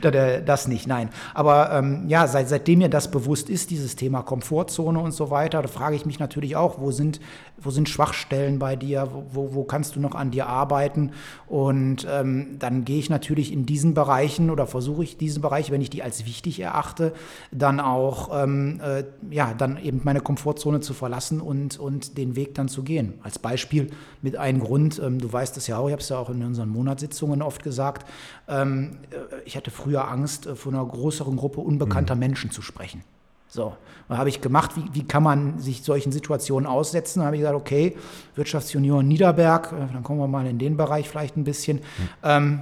[0.46, 0.86] das nicht.
[0.86, 1.10] Nein.
[1.34, 5.62] Aber ähm, ja, seit, seitdem mir das bewusst ist, dieses Thema Komfortzone und so weiter,
[5.62, 7.20] da frage ich mich natürlich auch, wo sind,
[7.58, 9.08] wo sind Schwachstellen bei dir?
[9.32, 11.12] Wo, wo kannst du noch an dir arbeiten?
[11.46, 15.70] Und und ähm, dann gehe ich natürlich in diesen Bereichen oder versuche ich diesen Bereich,
[15.70, 17.12] wenn ich die als wichtig erachte,
[17.50, 22.54] dann auch ähm, äh, ja, dann eben meine Komfortzone zu verlassen und, und den Weg
[22.54, 23.14] dann zu gehen.
[23.22, 26.18] Als Beispiel mit einem Grund, ähm, du weißt es ja auch, ich habe es ja
[26.18, 28.08] auch in unseren Monatssitzungen oft gesagt,
[28.48, 32.20] ähm, äh, ich hatte früher Angst, äh, vor einer größeren Gruppe unbekannter mhm.
[32.20, 33.02] Menschen zu sprechen.
[33.48, 33.76] So,
[34.08, 37.18] und habe ich gemacht, wie, wie kann man sich solchen Situationen aussetzen?
[37.18, 37.96] Dann habe ich gesagt, okay,
[38.34, 41.76] Wirtschaftsjunior Niederberg, äh, dann kommen wir mal in den Bereich vielleicht ein bisschen.
[41.78, 41.82] Mhm.
[42.22, 42.60] Ähm,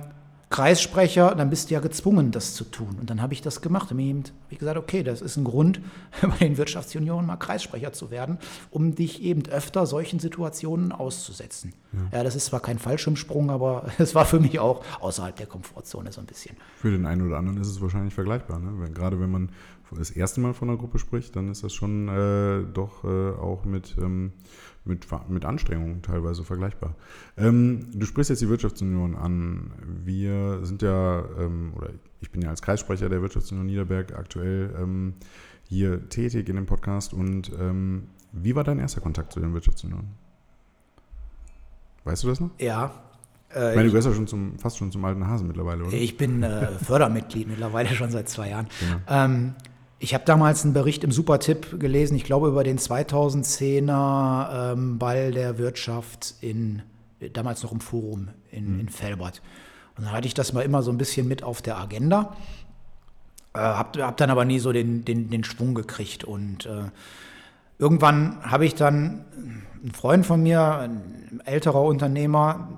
[0.50, 2.96] Kreissprecher, dann bist du ja gezwungen, das zu tun.
[2.98, 3.92] Und dann habe ich das gemacht.
[3.92, 5.80] Dann habe ich gesagt, okay, das ist ein Grund,
[6.22, 8.38] bei den Wirtschaftsjunioren mal Kreissprecher zu werden,
[8.72, 11.72] um dich eben öfter solchen Situationen auszusetzen.
[11.92, 15.46] Ja, ja das ist zwar kein Fallschirmsprung, aber es war für mich auch außerhalb der
[15.46, 16.56] Komfortzone so ein bisschen.
[16.78, 18.58] Für den einen oder anderen ist es wahrscheinlich vergleichbar.
[18.58, 18.72] Ne?
[18.78, 19.50] Wenn, gerade wenn man
[19.92, 23.64] das erste Mal von einer Gruppe spricht, dann ist das schon äh, doch äh, auch
[23.64, 24.32] mit, ähm,
[24.84, 26.94] mit, mit Anstrengungen teilweise vergleichbar.
[27.36, 29.72] Ähm, du sprichst jetzt die Wirtschaftsunion an.
[30.04, 31.90] Wir sind ja, ähm, oder
[32.20, 35.14] ich bin ja als Kreissprecher der Wirtschaftsunion Niederberg aktuell ähm,
[35.64, 37.12] hier tätig in dem Podcast.
[37.12, 40.08] Und ähm, wie war dein erster Kontakt zu den Wirtschaftsunion?
[42.04, 42.50] Weißt du das noch?
[42.58, 42.92] Ja,
[43.54, 45.92] äh, ich meine, du gehörst ja schon zum, fast schon zum alten Hasen mittlerweile, oder?
[45.92, 48.68] Ich bin äh, Fördermitglied mittlerweile schon seit zwei Jahren.
[48.80, 49.00] Genau.
[49.08, 49.54] Ähm,
[50.02, 55.30] ich habe damals einen Bericht im Supertipp gelesen, ich glaube über den 2010er ähm, Ball
[55.30, 56.82] der Wirtschaft in,
[57.34, 58.80] damals noch im Forum in, mhm.
[58.80, 59.42] in Felbert.
[59.96, 62.34] Und dann hatte ich das mal immer so ein bisschen mit auf der Agenda,
[63.52, 66.24] äh, habe hab dann aber nie so den, den, den Schwung gekriegt.
[66.24, 66.84] Und äh,
[67.78, 69.26] irgendwann habe ich dann
[69.82, 72.70] einen Freund von mir, ein älterer Unternehmer,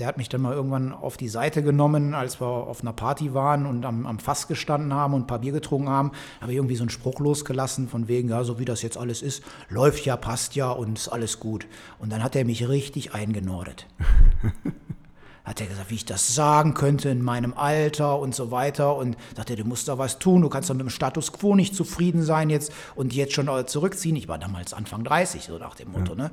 [0.00, 3.34] der hat mich dann mal irgendwann auf die Seite genommen, als wir auf einer Party
[3.34, 6.12] waren und am, am Fass gestanden haben und ein paar Bier getrunken haben.
[6.40, 9.20] Habe ich irgendwie so einen Spruch losgelassen von wegen, ja, so wie das jetzt alles
[9.20, 11.66] ist, läuft ja, passt ja und ist alles gut.
[11.98, 13.86] Und dann hat er mich richtig eingenordet.
[15.44, 18.96] hat er gesagt, wie ich das sagen könnte in meinem Alter und so weiter.
[18.96, 21.74] Und sagte, du musst da was tun, du kannst doch mit dem Status quo nicht
[21.74, 24.16] zufrieden sein jetzt und jetzt schon zurückziehen.
[24.16, 26.12] Ich war damals Anfang 30, so nach dem Motto.
[26.12, 26.24] Ja.
[26.24, 26.30] Ne?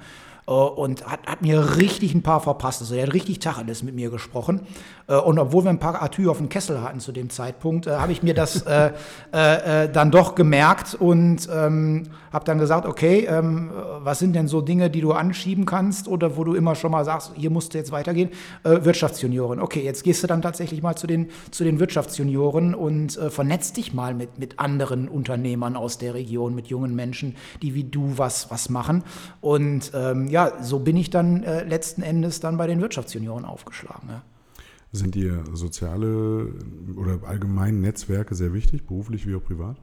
[0.47, 2.81] Äh, und hat, hat, mir richtig ein paar verpasst.
[2.81, 4.61] Also er hat richtig Tacheles mit mir gesprochen.
[5.07, 7.91] Äh, und obwohl wir ein paar Atü auf dem Kessel hatten zu dem Zeitpunkt, äh,
[7.91, 8.91] habe ich mir das äh,
[9.31, 14.61] äh, dann doch gemerkt und ähm, habe dann gesagt, okay, ähm, was sind denn so
[14.61, 17.77] Dinge, die du anschieben kannst oder wo du immer schon mal sagst, hier musst du
[17.77, 18.29] jetzt weitergehen?
[18.63, 19.59] Äh, Wirtschaftsjunioren.
[19.59, 23.93] Okay, jetzt gehst du dann tatsächlich mal zu den, zu den Wirtschaftsjunioren und vernetzt dich
[23.93, 28.51] mal mit, mit anderen Unternehmern aus der Region, mit jungen Menschen, die wie du was,
[28.51, 29.03] was machen.
[29.41, 33.43] Und ähm, ja, ja, so bin ich dann äh, letzten Endes dann bei den Wirtschaftsjunioren
[33.43, 34.07] aufgeschlagen.
[34.07, 34.21] Ja.
[34.91, 36.53] Sind dir soziale
[36.95, 39.77] oder allgemein Netzwerke sehr wichtig, beruflich wie auch privat?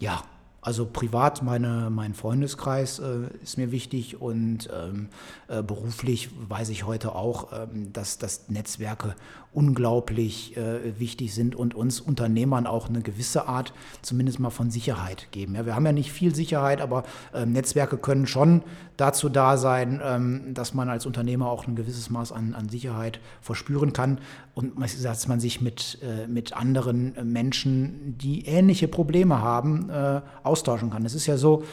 [0.00, 0.22] Ja,
[0.62, 5.08] Also privat, meine, mein Freundeskreis äh, ist mir wichtig und ähm,
[5.48, 9.14] äh, beruflich weiß ich heute auch, ähm, dass, dass Netzwerke
[9.52, 15.26] unglaublich äh, wichtig sind und uns Unternehmern auch eine gewisse Art zumindest mal von Sicherheit
[15.32, 15.56] geben.
[15.56, 17.02] Ja, wir haben ja nicht viel Sicherheit, aber
[17.34, 18.62] ähm, Netzwerke können schon
[18.96, 23.18] dazu da sein, ähm, dass man als Unternehmer auch ein gewisses Maß an, an Sicherheit
[23.40, 24.18] verspüren kann
[24.54, 30.90] und dass man sich mit, äh, mit anderen Menschen, die ähnliche Probleme haben, äh, austauschen
[30.90, 31.04] kann.
[31.04, 31.64] Es ist ja so,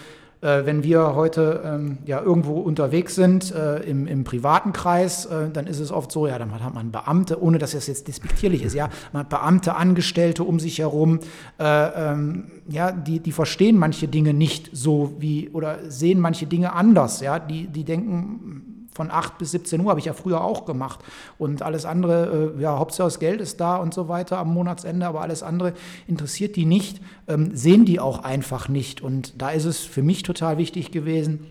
[0.41, 5.49] äh, wenn wir heute ähm, ja irgendwo unterwegs sind äh, im, im privaten Kreis, äh,
[5.51, 8.63] dann ist es oft so, ja, dann hat man Beamte, ohne dass das jetzt despektierlich
[8.63, 11.19] ist, ja, man hat Beamte, Angestellte um sich herum,
[11.59, 16.73] äh, ähm, ja, die, die verstehen manche Dinge nicht so wie oder sehen manche Dinge
[16.73, 20.65] anders, ja, die, die denken, von 8 bis 17 Uhr habe ich ja früher auch
[20.65, 20.99] gemacht.
[21.37, 25.05] Und alles andere, äh, ja, Hauptsache das Geld ist da und so weiter am Monatsende,
[25.05, 25.73] aber alles andere
[26.07, 29.01] interessiert die nicht, ähm, sehen die auch einfach nicht.
[29.01, 31.45] Und da ist es für mich total wichtig gewesen,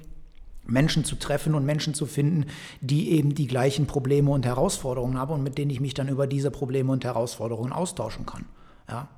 [0.64, 2.46] Menschen zu treffen und Menschen zu finden,
[2.80, 6.26] die eben die gleichen Probleme und Herausforderungen haben und mit denen ich mich dann über
[6.26, 8.44] diese Probleme und Herausforderungen austauschen kann.
[8.88, 9.08] Ja.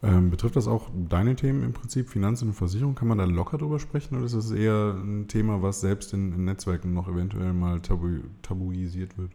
[0.00, 2.94] Ähm, betrifft das auch deine Themen im Prinzip, Finanzen und Versicherung?
[2.94, 6.32] Kann man da locker drüber sprechen oder ist das eher ein Thema, was selbst in,
[6.32, 9.32] in Netzwerken noch eventuell mal tabu, tabuisiert wird?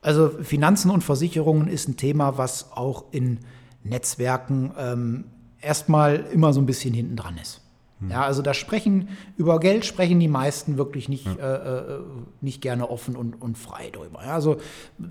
[0.00, 3.38] Also Finanzen und Versicherungen ist ein Thema, was auch in
[3.84, 5.24] Netzwerken ähm,
[5.60, 7.61] erstmal immer so ein bisschen hinten dran ist.
[8.10, 11.54] Ja, also da sprechen, über Geld sprechen die meisten wirklich nicht, ja.
[11.54, 12.00] äh,
[12.40, 14.20] nicht gerne offen und, und frei drüber.
[14.24, 14.56] Ja, also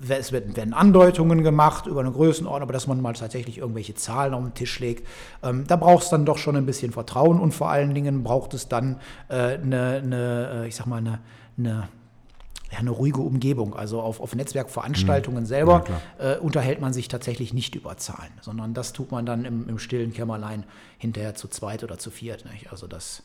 [0.10, 4.34] es werden, werden, Andeutungen gemacht über eine Größenordnung, aber dass man mal tatsächlich irgendwelche Zahlen
[4.34, 5.08] auf den Tisch legt,
[5.44, 8.54] ähm, da braucht es dann doch schon ein bisschen Vertrauen und vor allen Dingen braucht
[8.54, 8.98] es dann
[9.30, 11.20] äh, eine, eine, äh, ich sag mal, eine,
[11.58, 11.88] eine
[12.72, 13.76] ja, eine ruhige Umgebung.
[13.76, 15.48] Also auf, auf Netzwerkveranstaltungen mhm.
[15.48, 15.84] selber
[16.20, 19.68] ja, äh, unterhält man sich tatsächlich nicht über Zahlen, sondern das tut man dann im,
[19.68, 20.66] im stillen Kämmerlein
[20.98, 22.46] hinterher zu zweit oder zu viert.
[22.46, 22.72] Nicht?
[22.72, 23.24] Also das,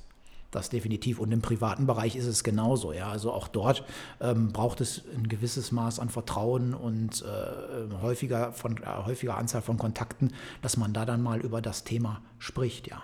[0.50, 1.20] das definitiv.
[1.20, 2.92] Und im privaten Bereich ist es genauso.
[2.92, 3.08] Ja?
[3.08, 3.84] Also auch dort
[4.20, 9.62] ähm, braucht es ein gewisses Maß an Vertrauen und äh, häufiger, von, äh, häufiger Anzahl
[9.62, 13.02] von Kontakten, dass man da dann mal über das Thema spricht, ja.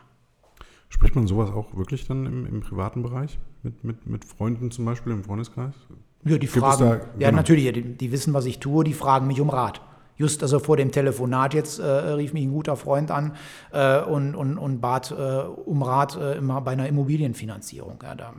[0.88, 3.38] Spricht man sowas auch wirklich dann im, im privaten Bereich?
[3.62, 5.72] Mit, mit, mit Freunden zum Beispiel im Freundeskreis?
[6.24, 7.06] Ja, die fragen, da, genau.
[7.18, 9.80] ja natürlich, die, die, wissen, was ich tue, die fragen mich um Rat.
[10.16, 13.32] Just also vor dem Telefonat jetzt äh, rief mich ein guter Freund an
[13.72, 17.98] äh, und, und, und bat äh, um Rat äh, bei einer Immobilienfinanzierung.
[18.02, 18.32] Ja, da,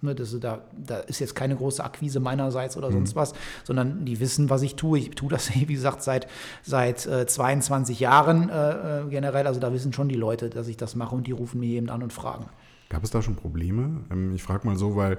[0.00, 2.94] ne, das, da, da, ist jetzt keine große Akquise meinerseits oder mhm.
[2.94, 4.98] sonst was, sondern die wissen, was ich tue.
[4.98, 6.28] Ich tue das, wie gesagt, seit,
[6.62, 9.46] seit 22 äh, Jahren äh, generell.
[9.46, 11.90] Also da wissen schon die Leute, dass ich das mache und die rufen mich eben
[11.90, 12.46] an und fragen.
[12.88, 14.04] Gab es da schon Probleme?
[14.10, 15.18] Ähm, ich frage mal so, weil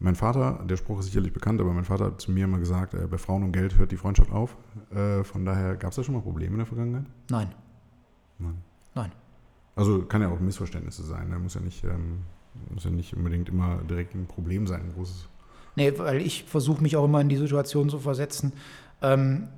[0.00, 2.94] mein Vater, der Spruch ist sicherlich bekannt, aber mein Vater hat zu mir immer gesagt,
[2.94, 4.56] äh, bei Frauen und Geld hört die Freundschaft auf.
[4.90, 7.04] Äh, von daher, gab es da schon mal Probleme in der Vergangenheit?
[7.30, 7.48] Nein.
[8.38, 8.62] Nein.
[8.94, 9.12] Nein.
[9.74, 11.30] Also kann ja auch Missverständnisse sein.
[11.30, 12.22] Da muss ja nicht, ähm,
[12.72, 15.28] muss ja nicht unbedingt immer direkt ein Problem sein, ein großes.
[15.76, 18.52] Nee, weil ich versuche mich auch immer in die Situation zu versetzen
[19.02, 19.48] ähm,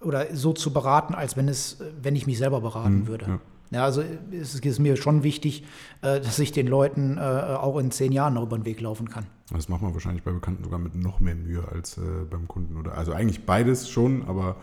[0.00, 3.26] oder so zu beraten, als wenn es, wenn ich mich selber beraten hm, würde.
[3.26, 3.40] Ja.
[3.70, 4.02] Ja, also
[4.32, 5.62] es ist mir schon wichtig,
[6.02, 9.08] äh, dass ich den Leuten äh, auch in zehn Jahren noch über den Weg laufen
[9.08, 9.26] kann.
[9.52, 12.76] Das macht man wahrscheinlich bei Bekannten sogar mit noch mehr Mühe als äh, beim Kunden.
[12.76, 14.56] Oder also eigentlich beides schon, aber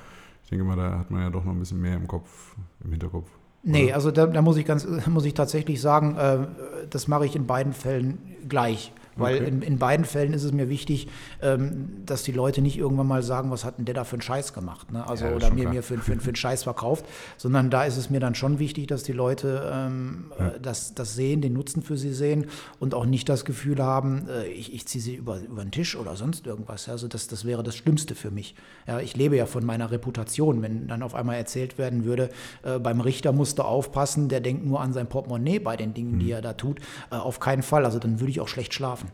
[0.43, 2.91] ich denke mal, da hat man ja doch noch ein bisschen mehr im Kopf, im
[2.91, 3.29] Hinterkopf.
[3.63, 6.47] Nee, also da, da, muss ich ganz, muss ich tatsächlich sagen,
[6.89, 8.17] das mache ich in beiden Fällen
[8.47, 8.93] gleich.
[9.17, 9.47] Weil okay.
[9.47, 11.07] in, in, beiden Fällen ist es mir wichtig,
[11.41, 14.21] ähm, dass die Leute nicht irgendwann mal sagen, was hat denn der da für einen
[14.21, 14.91] Scheiß gemacht?
[14.91, 15.07] Ne?
[15.07, 17.05] Also, ja, oder mir, mir für, für, für einen Scheiß verkauft,
[17.37, 20.47] sondern da ist es mir dann schon wichtig, dass die Leute ähm, ja.
[20.47, 22.47] Äh, das, das sehen, den Nutzen für sie sehen
[22.79, 25.95] und auch nicht das Gefühl haben, äh, ich, ich ziehe sie über, über den Tisch
[25.95, 26.89] oder sonst irgendwas.
[26.89, 28.55] Also das, das wäre das Schlimmste für mich.
[28.87, 30.61] Ja, ich lebe ja von meiner Reputation.
[30.61, 32.29] Wenn dann auf einmal erzählt werden würde,
[32.63, 36.15] äh, beim Richter musst du aufpassen, der denkt nur an sein Portemonnaie bei den Dingen,
[36.15, 36.19] mhm.
[36.19, 36.79] die er da tut,
[37.11, 37.85] äh, auf keinen Fall.
[37.85, 39.06] Also dann würde ich auch schlecht schlafen.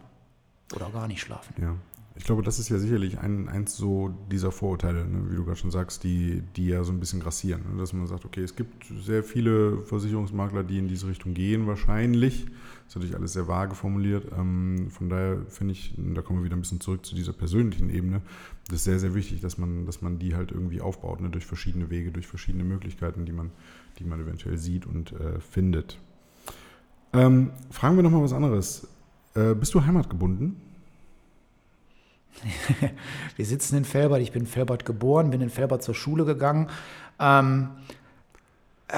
[0.76, 1.54] Oder gar nicht schlafen.
[1.62, 1.76] Ja.
[2.16, 5.58] Ich glaube, das ist ja sicherlich ein, eins so dieser Vorurteile, ne, wie du gerade
[5.58, 7.62] schon sagst, die, die ja so ein bisschen grassieren.
[7.72, 11.66] Ne, dass man sagt, okay, es gibt sehr viele Versicherungsmakler, die in diese Richtung gehen,
[11.66, 12.46] wahrscheinlich.
[12.46, 14.28] Das ist natürlich alles sehr vage formuliert.
[14.38, 17.90] Ähm, von daher finde ich, da kommen wir wieder ein bisschen zurück zu dieser persönlichen
[17.90, 18.22] Ebene.
[18.68, 21.48] Das ist sehr, sehr wichtig, dass man, dass man die halt irgendwie aufbaut, ne, durch
[21.48, 23.50] verschiedene Wege, durch verschiedene Möglichkeiten, die man,
[23.98, 25.98] die man eventuell sieht und äh, findet.
[27.12, 28.88] Ähm, fragen wir nochmal was anderes.
[29.36, 30.62] Äh, bist du heimatgebunden?
[33.36, 34.22] Wir sitzen in Felbert.
[34.22, 36.70] Ich bin in Felbert geboren, bin in Felbert zur Schule gegangen.
[37.20, 37.70] Ähm,
[38.88, 38.98] äh,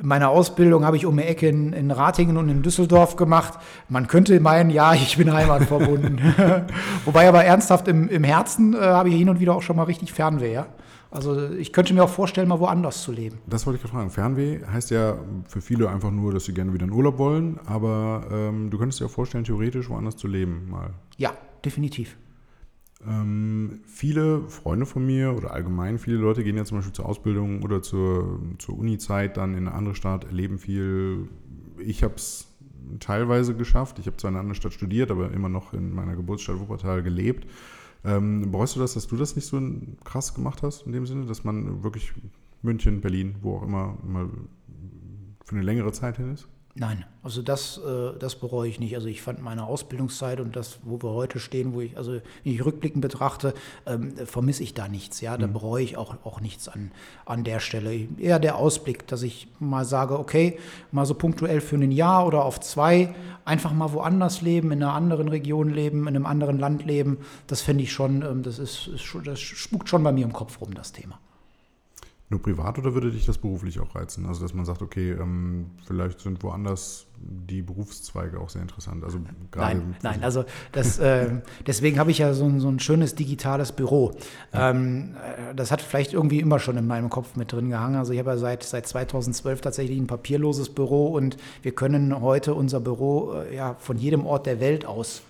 [0.00, 3.58] meine Ausbildung habe ich um die Ecke in, in, Ratingen und in Düsseldorf gemacht.
[3.88, 6.20] Man könnte meinen, ja, ich bin heimatverbunden.
[7.04, 9.84] Wobei aber ernsthaft im, im Herzen äh, habe ich hin und wieder auch schon mal
[9.84, 10.52] richtig Fernweh.
[10.52, 10.66] Ja?
[11.12, 13.38] Also ich könnte mir auch vorstellen, mal woanders zu leben.
[13.46, 14.10] Das wollte ich gerade fragen.
[14.10, 18.26] Fernweh heißt ja für viele einfach nur, dass sie gerne wieder in Urlaub wollen, aber
[18.32, 20.94] ähm, du könntest dir auch vorstellen, theoretisch woanders zu leben mal.
[21.18, 22.16] Ja, definitiv.
[23.06, 27.62] Ähm, viele Freunde von mir oder allgemein viele Leute gehen ja zum Beispiel zur Ausbildung
[27.62, 31.28] oder zur, zur Uni-Zeit dann in eine andere Stadt, erleben viel.
[31.78, 32.48] Ich habe es
[33.00, 33.98] teilweise geschafft.
[33.98, 37.02] Ich habe zwar in einer anderen Stadt studiert, aber immer noch in meiner Geburtsstadt Wuppertal
[37.02, 37.46] gelebt.
[38.04, 39.60] Ähm, bereust du das, dass du das nicht so
[40.04, 42.12] krass gemacht hast, in dem Sinne, dass man wirklich
[42.62, 44.28] München, Berlin, wo auch immer, mal
[45.44, 46.48] für eine längere Zeit hin ist?
[46.74, 48.94] Nein, also das, äh, das bereue ich nicht.
[48.94, 52.22] Also ich fand meine Ausbildungszeit und das, wo wir heute stehen, wo ich, also wenn
[52.44, 53.52] ich rückblickend betrachte,
[53.84, 55.20] ähm, vermisse ich da nichts.
[55.20, 55.52] Ja, da mhm.
[55.52, 56.90] bereue ich auch, auch nichts an,
[57.26, 58.08] an der Stelle.
[58.16, 60.58] Eher der Ausblick, dass ich mal sage, okay,
[60.92, 64.94] mal so punktuell für ein Jahr oder auf zwei einfach mal woanders leben, in einer
[64.94, 67.18] anderen Region leben, in einem anderen Land leben.
[67.48, 70.58] Das fände ich schon, ähm, das ist, ist, das spukt schon bei mir im Kopf
[70.62, 71.18] rum, das Thema.
[72.32, 74.24] Nur privat oder würde dich das beruflich auch reizen?
[74.24, 79.04] Also, dass man sagt, okay, ähm, vielleicht sind woanders die Berufszweige auch sehr interessant.
[79.04, 79.18] Also
[79.54, 81.28] nein, nein, also das, äh,
[81.66, 84.12] deswegen habe ich ja so ein, so ein schönes digitales Büro.
[84.54, 84.70] Ja.
[84.70, 87.96] Ähm, äh, das hat vielleicht irgendwie immer schon in meinem Kopf mit drin gehangen.
[87.96, 92.54] Also ich habe ja seit, seit 2012 tatsächlich ein papierloses Büro und wir können heute
[92.54, 95.20] unser Büro äh, ja von jedem Ort der Welt aus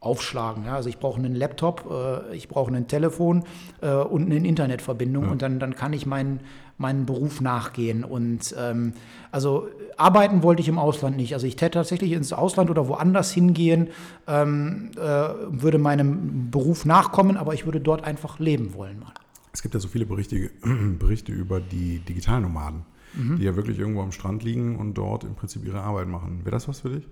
[0.00, 0.64] aufschlagen.
[0.64, 0.76] Ja?
[0.76, 3.44] Also ich brauche einen Laptop, äh, ich brauche ein Telefon
[3.80, 5.30] äh, und eine Internetverbindung ja.
[5.30, 6.40] und dann, dann kann ich meinen,
[6.76, 8.04] meinen Beruf nachgehen.
[8.04, 8.92] Und ähm,
[9.32, 11.34] also arbeiten wollte ich im Ausland nicht.
[11.34, 13.88] Also ich täte tatsächlich ins Ausland oder woanders hingehen,
[14.28, 19.12] ähm, äh, würde meinem Beruf nachkommen, aber ich würde dort einfach leben wollen mal.
[19.52, 20.50] Es gibt ja so viele Berichte,
[20.98, 22.82] Berichte über die Digitalnomaden,
[23.14, 23.38] mhm.
[23.38, 26.44] die ja wirklich irgendwo am Strand liegen und dort im Prinzip ihre Arbeit machen.
[26.44, 27.08] Wäre das was für dich?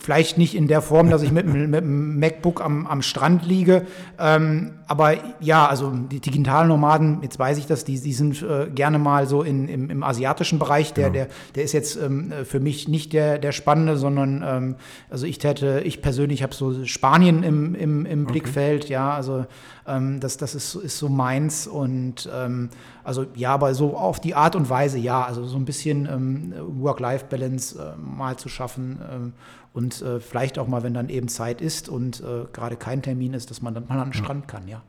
[0.00, 3.86] Vielleicht nicht in der Form, dass ich mit, mit dem MacBook am, am Strand liege.
[4.18, 8.68] Ähm, aber ja, also die digitalen Nomaden, jetzt weiß ich das, die, die sind äh,
[8.68, 10.92] gerne mal so in, im, im asiatischen Bereich.
[10.92, 11.26] Der, genau.
[11.26, 14.76] der, der ist jetzt ähm, für mich nicht der, der spannende, sondern ähm,
[15.08, 18.32] also ich täte, ich persönlich habe so Spanien im, im, im okay.
[18.32, 19.46] Blickfeld, ja, also
[19.88, 21.66] ähm, das, das ist, ist so meins.
[21.66, 22.70] Und ähm,
[23.04, 26.54] also ja, aber so auf die Art und Weise, ja, also so ein bisschen ähm,
[26.80, 29.32] Work-Life-Balance äh, mal zu schaffen ähm,
[29.72, 33.34] und äh, vielleicht auch mal, wenn dann eben Zeit ist und äh, gerade kein Termin
[33.34, 34.82] ist, dass man dann mal an den Strand kann, ja.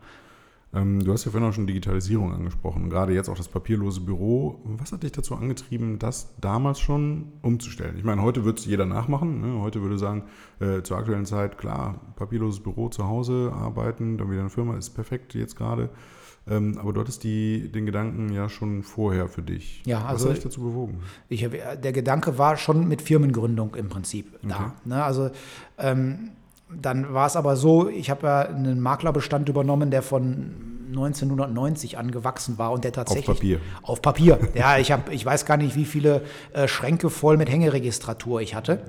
[0.73, 4.59] Ähm, du hast ja vorhin auch schon Digitalisierung angesprochen, gerade jetzt auch das papierlose Büro.
[4.65, 7.97] Was hat dich dazu angetrieben, das damals schon umzustellen?
[7.97, 9.41] Ich meine, heute wird es jeder nachmachen.
[9.41, 9.61] Ne?
[9.61, 10.23] Heute würde sagen,
[10.59, 14.91] äh, zur aktuellen Zeit, klar, papierloses Büro zu Hause arbeiten, dann wieder eine Firma ist
[14.91, 15.89] perfekt jetzt gerade.
[16.47, 19.83] Ähm, aber du hattest die, den Gedanken ja schon vorher für dich.
[19.85, 20.99] Ja, also, Was hat dich dazu bewogen?
[21.29, 24.47] Ich, der Gedanke war schon mit Firmengründung im Prinzip okay.
[24.47, 24.73] da.
[24.85, 25.03] Ne?
[25.03, 25.29] Also
[25.77, 26.31] ähm,
[26.73, 32.57] dann war es aber so, ich habe ja einen Maklerbestand übernommen, der von 1990 angewachsen
[32.57, 33.59] war und der tatsächlich auf Papier.
[33.81, 34.39] Auf Papier.
[34.55, 38.55] Ja, ich habe, ich weiß gar nicht, wie viele äh, Schränke voll mit Hängeregistratur ich
[38.55, 38.81] hatte.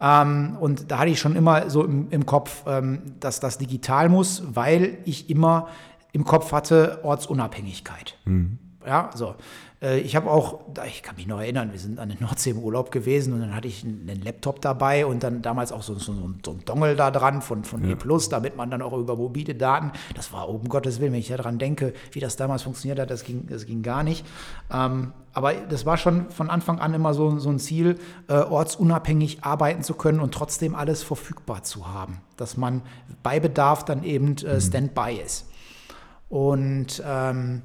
[0.00, 0.22] Ja.
[0.22, 4.08] Ähm, und da hatte ich schon immer so im, im Kopf, ähm, dass das digital
[4.08, 5.68] muss, weil ich immer
[6.12, 8.16] im Kopf hatte Ortsunabhängigkeit.
[8.24, 8.58] Mhm.
[8.86, 9.34] Ja, so.
[9.82, 12.58] Äh, ich habe auch, ich kann mich noch erinnern, wir sind an der Nordsee im
[12.58, 16.12] Urlaub gewesen und dann hatte ich einen Laptop dabei und dann damals auch so, so,
[16.12, 17.94] so ein Dongle da dran von, von ja.
[17.94, 17.96] E
[18.30, 21.58] damit man dann auch über mobile Daten, das war um Gottes Willen, wenn ich daran
[21.58, 24.26] denke, wie das damals funktioniert hat, das ging, das ging gar nicht.
[24.72, 29.44] Ähm, aber das war schon von Anfang an immer so, so ein Ziel, äh, ortsunabhängig
[29.44, 32.82] arbeiten zu können und trotzdem alles verfügbar zu haben, dass man
[33.22, 34.60] bei Bedarf dann eben äh, mhm.
[34.60, 35.48] Standby ist.
[36.28, 37.62] Und ähm,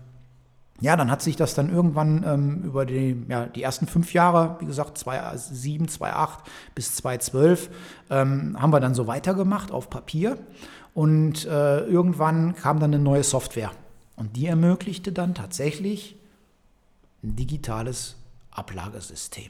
[0.82, 4.58] ja, dann hat sich das dann irgendwann ähm, über die, ja, die ersten fünf Jahre,
[4.60, 6.40] wie gesagt, 2007, 2008
[6.76, 7.70] bis 2012,
[8.10, 10.38] ähm, haben wir dann so weitergemacht auf Papier.
[10.94, 13.72] Und äh, irgendwann kam dann eine neue Software.
[14.18, 16.18] Und die ermöglichte dann tatsächlich
[17.24, 18.16] ein digitales
[18.52, 19.50] Ablagesystem.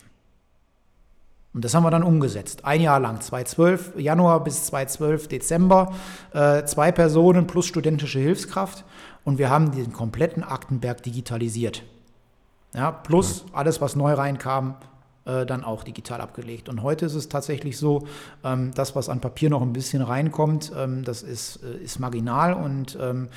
[1.56, 2.66] Und das haben wir dann umgesetzt.
[2.66, 5.94] Ein Jahr lang, 2012, Januar bis 2012, Dezember,
[6.34, 8.84] äh, zwei Personen plus studentische Hilfskraft.
[9.26, 11.84] Und wir haben den kompletten Aktenberg digitalisiert.
[12.74, 14.76] Ja, plus alles, was neu reinkam,
[15.26, 16.70] äh, dann auch digital abgelegt.
[16.70, 18.06] Und heute ist es tatsächlich so,
[18.44, 22.54] ähm, das, was an Papier noch ein bisschen reinkommt, ähm, das ist, äh, ist marginal
[22.54, 23.30] und ähm,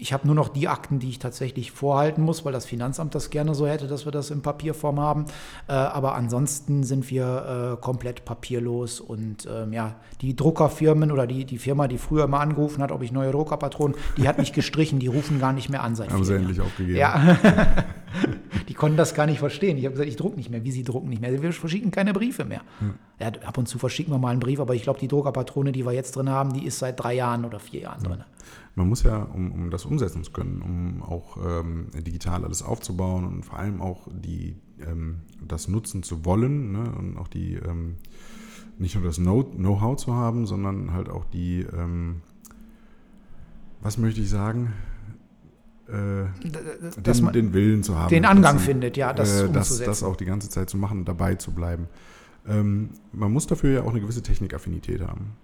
[0.00, 3.30] ich habe nur noch die Akten, die ich tatsächlich vorhalten muss, weil das Finanzamt das
[3.30, 5.26] gerne so hätte, dass wir das in Papierform haben.
[5.66, 11.44] Äh, aber ansonsten sind wir äh, komplett papierlos und ähm, ja, die Druckerfirmen oder die,
[11.44, 15.00] die Firma, die früher immer angerufen hat, ob ich neue Druckerpatronen, die hat mich gestrichen,
[15.00, 16.98] die rufen gar nicht mehr an seit Haben sie endlich aufgegeben.
[16.98, 17.36] Ja.
[18.68, 19.78] die konnten das gar nicht verstehen.
[19.78, 20.62] Ich habe gesagt, ich drucke nicht mehr.
[20.62, 21.42] Wie Sie drucken nicht mehr?
[21.42, 22.60] Wir verschicken keine Briefe mehr.
[22.80, 22.94] Hm.
[23.18, 25.86] Ja, ab und zu verschicken wir mal einen Brief, aber ich glaube, die Druckerpatrone, die
[25.86, 28.24] wir jetzt drin haben, die ist seit drei Jahren oder vier Jahren drin.
[28.74, 33.24] Man muss ja, um, um das umsetzen zu können, um auch ähm, digital alles aufzubauen
[33.26, 34.56] und vor allem auch die,
[34.86, 37.96] ähm, das nutzen zu wollen ne, und auch die ähm,
[38.78, 42.20] nicht nur das Know-how zu haben, sondern halt auch die, ähm,
[43.80, 44.72] was möchte ich sagen,
[45.88, 48.10] den, den, Willen zu haben.
[48.10, 51.04] Den Angang sie, findet, ja, das, äh, das, das auch die ganze Zeit zu machen,
[51.04, 51.88] dabei zu bleiben.
[52.46, 55.36] Ähm, man muss dafür ja auch eine gewisse Technikaffinität haben.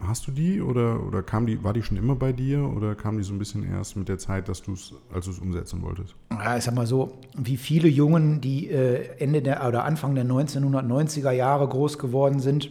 [0.00, 3.16] Hast du die oder, oder kam die, war die schon immer bei dir oder kam
[3.16, 5.82] die so ein bisschen erst mit der Zeit, dass du es, als du es umsetzen
[5.82, 6.14] wolltest?
[6.32, 10.26] Ja, ich sag mal so, wie viele Jungen, die äh, Ende der oder Anfang der
[10.26, 12.70] 1990er Jahre groß geworden sind,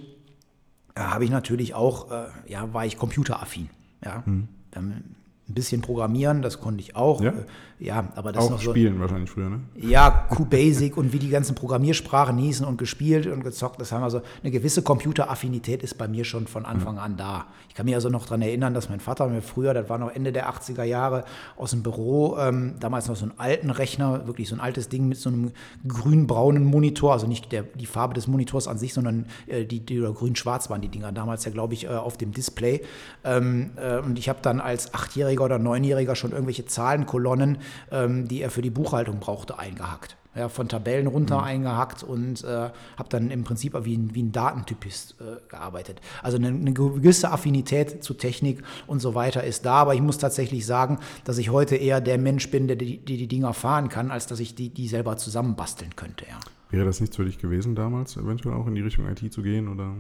[0.96, 3.70] äh, habe ich natürlich auch, äh, ja, war ich computeraffin.
[4.04, 4.26] Ja.
[4.26, 4.48] Hm.
[4.76, 5.04] Ähm,
[5.50, 7.22] ein bisschen programmieren, das konnte ich auch.
[7.22, 7.46] Ja, äh,
[7.84, 9.60] ja aber das auch noch so, spielen wahrscheinlich früher, ne?
[9.76, 13.80] Ja, QBasic und wie die ganzen Programmiersprachen hießen und gespielt und gezockt.
[13.82, 17.46] Das haben also eine gewisse Computeraffinität ist bei mir schon von Anfang an da.
[17.70, 20.12] Ich kann mich also noch daran erinnern, dass mein Vater mir früher, das war noch
[20.12, 21.26] Ende der 80er Jahre,
[21.58, 25.08] aus dem Büro, ähm, damals noch so einen alten Rechner, wirklich so ein altes Ding
[25.08, 25.52] mit so einem
[25.88, 30.00] grün-braunen Monitor, also nicht der, die Farbe des Monitors an sich, sondern äh, die, die
[30.00, 32.82] grün-schwarz waren die Dinger damals ja, glaube ich, äh, auf dem Display.
[33.24, 37.58] Ähm, äh, und ich habe dann als Achtjähriger oder Neunjähriger schon irgendwelche Zahlenkolonnen,
[37.92, 40.18] ähm, die er für die Buchhaltung brauchte, eingehackt.
[40.36, 41.44] Ja, von Tabellen runter mhm.
[41.44, 46.02] eingehackt und äh, habe dann im Prinzip wie ein, wie ein Datentypist äh, gearbeitet.
[46.24, 50.18] Also eine, eine, gewisse Affinität zu Technik und so weiter ist da, aber ich muss
[50.18, 53.90] tatsächlich sagen, dass ich heute eher der Mensch bin, der die, die, die Dinger fahren
[53.90, 56.26] kann, als dass ich die, die selber zusammenbasteln könnte.
[56.26, 56.40] Ja.
[56.72, 59.68] Wäre das nichts für dich gewesen damals, eventuell auch in die Richtung IT zu gehen
[59.68, 59.94] oder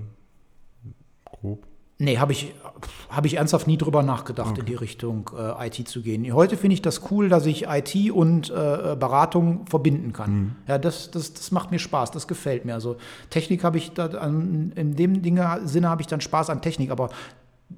[1.25, 1.67] grob?
[1.99, 2.53] Nee, habe ich,
[3.09, 4.59] hab ich ernsthaft nie drüber nachgedacht, okay.
[4.61, 6.31] in die Richtung äh, IT zu gehen.
[6.33, 10.33] Heute finde ich das cool, dass ich IT und äh, Beratung verbinden kann.
[10.33, 10.55] Mhm.
[10.67, 12.73] Ja, das, das, das macht mir Spaß, das gefällt mir.
[12.73, 12.97] Also
[13.29, 16.89] Technik habe ich da, an, in dem Dinge, Sinne habe ich dann Spaß an Technik,
[16.89, 17.09] aber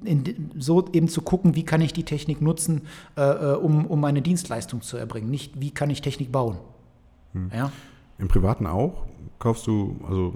[0.02, 2.82] in, so eben zu gucken, wie kann ich die Technik nutzen,
[3.16, 5.30] äh, äh, um, um meine Dienstleistung zu erbringen.
[5.30, 6.56] Nicht, wie kann ich Technik bauen.
[7.32, 7.50] Mhm.
[7.54, 7.70] Ja?
[8.18, 9.04] Im Privaten auch?
[9.38, 10.34] Kaufst du, also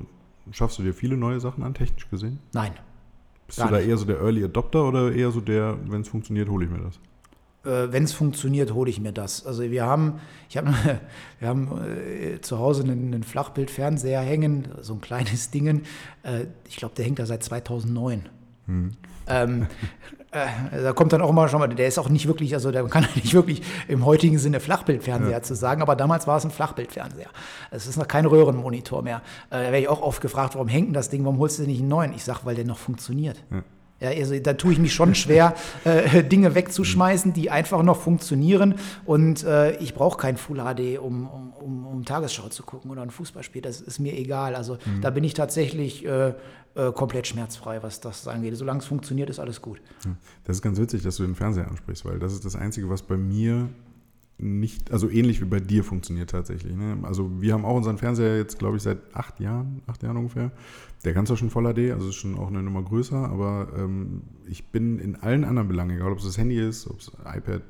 [0.53, 2.41] schaffst du dir viele neue Sachen an, technisch gesehen?
[2.53, 2.73] Nein.
[3.57, 6.49] Bist du da eher so der Early Adopter oder eher so der, wenn es funktioniert,
[6.49, 7.01] hole ich mir das?
[7.65, 9.45] Äh, wenn es funktioniert, hole ich mir das.
[9.45, 10.67] Also wir haben, ich hab,
[11.41, 15.83] wir haben äh, zu Hause einen, einen, Flachbildfernseher hängen, so ein kleines Ding.
[16.23, 18.29] Äh, ich glaube, der hängt da seit 2009.
[18.67, 18.93] Hm.
[19.27, 19.67] Ähm,
[20.33, 22.85] äh, da kommt dann auch immer schon mal, der ist auch nicht wirklich, also der
[22.85, 25.43] kann nicht wirklich im heutigen Sinne Flachbildfernseher ja.
[25.43, 27.31] zu sagen, aber damals war es ein Flachbildfernseher.
[27.71, 29.23] Es ist noch kein Röhrenmonitor mehr.
[29.51, 31.63] Äh, da werde ich auch oft gefragt, warum hängt denn das Ding, warum holst du
[31.65, 32.13] nicht einen neuen?
[32.13, 33.43] Ich sage, weil der noch funktioniert.
[33.51, 33.63] Ja.
[34.01, 35.55] Ja, also da tue ich mich schon schwer,
[35.85, 38.77] äh, Dinge wegzuschmeißen, die einfach noch funktionieren.
[39.05, 43.03] Und äh, ich brauche kein Full HD, um, um, um, um, Tagesschau zu gucken oder
[43.03, 43.61] ein Fußballspiel.
[43.61, 44.55] Das ist mir egal.
[44.55, 45.03] Also mhm.
[45.03, 46.33] da bin ich tatsächlich äh,
[46.75, 48.57] äh, komplett schmerzfrei, was das angeht.
[48.57, 49.81] Solange es funktioniert, ist alles gut.
[50.45, 53.03] Das ist ganz witzig, dass du den Fernseher ansprichst, weil das ist das Einzige, was
[53.03, 53.69] bei mir
[54.43, 56.75] nicht, also ähnlich wie bei dir funktioniert tatsächlich.
[56.75, 56.99] Ne?
[57.03, 60.51] Also wir haben auch unseren Fernseher jetzt, glaube ich, seit acht Jahren, acht Jahren ungefähr.
[61.05, 64.23] Der kann zwar schon Voll HD, also ist schon auch eine Nummer größer, aber ähm,
[64.49, 67.63] ich bin in allen anderen Belangen, egal ob es das Handy ist, ob es iPad,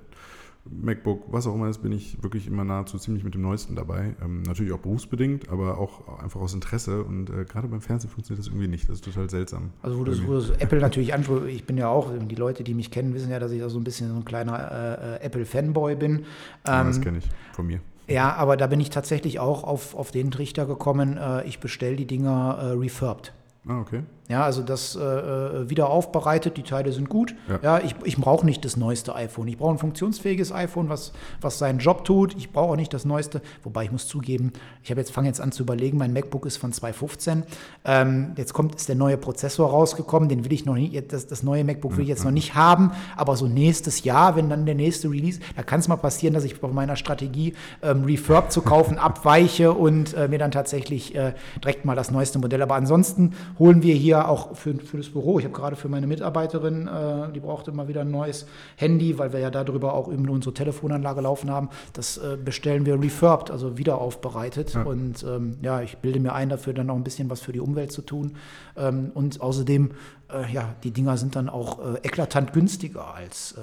[0.68, 4.14] MacBook, was auch immer ist, bin ich wirklich immer nahezu ziemlich mit dem Neuesten dabei.
[4.22, 7.02] Ähm, natürlich auch berufsbedingt, aber auch einfach aus Interesse.
[7.02, 8.88] Und äh, gerade beim Fernsehen funktioniert das irgendwie nicht.
[8.88, 9.70] Das ist total seltsam.
[9.82, 12.74] Also wo du, wo du Apple natürlich ansprichst, ich bin ja auch, die Leute, die
[12.74, 15.96] mich kennen, wissen ja, dass ich da so ein bisschen so ein kleiner äh, Apple-Fanboy
[15.96, 16.16] bin.
[16.16, 16.24] Ähm,
[16.66, 17.80] ja, das ähm, kenne ich von mir.
[18.06, 21.96] Ja, aber da bin ich tatsächlich auch auf, auf den Trichter gekommen, äh, ich bestelle
[21.96, 23.32] die Dinger äh, refurbed.
[23.68, 24.02] Ah, okay.
[24.30, 27.34] Ja, also das äh, äh, wieder aufbereitet, die Teile sind gut.
[27.48, 29.48] Ja, ja ich, ich brauche nicht das neueste iPhone.
[29.48, 32.36] Ich brauche ein funktionsfähiges iPhone, was, was seinen Job tut.
[32.36, 33.42] Ich brauche auch nicht das neueste.
[33.64, 34.52] Wobei ich muss zugeben,
[34.84, 37.42] ich jetzt fange jetzt an zu überlegen, mein MacBook ist von 2015.
[37.84, 41.42] Ähm, jetzt kommt ist der neue Prozessor rausgekommen, den will ich noch nicht, das, das
[41.42, 44.74] neue MacBook will ich jetzt noch nicht haben, aber so nächstes Jahr, wenn dann der
[44.74, 48.62] nächste Release, da kann es mal passieren, dass ich bei meiner Strategie ähm, Refurb zu
[48.62, 52.62] kaufen abweiche und äh, mir dann tatsächlich äh, direkt mal das neueste Modell.
[52.62, 55.38] Aber ansonsten holen wir hier auch für, für das Büro.
[55.38, 58.46] Ich habe gerade für meine Mitarbeiterin, äh, die brauchte immer wieder ein neues
[58.76, 61.70] Handy, weil wir ja darüber auch eben unsere Telefonanlage laufen haben.
[61.92, 64.74] Das äh, bestellen wir refurbed, also wieder aufbereitet.
[64.74, 64.82] Ja.
[64.82, 67.60] Und ähm, ja, ich bilde mir ein, dafür dann noch ein bisschen was für die
[67.60, 68.36] Umwelt zu tun.
[68.76, 69.92] Ähm, und außerdem,
[70.32, 73.60] äh, ja, die Dinger sind dann auch äh, eklatant günstiger als, äh,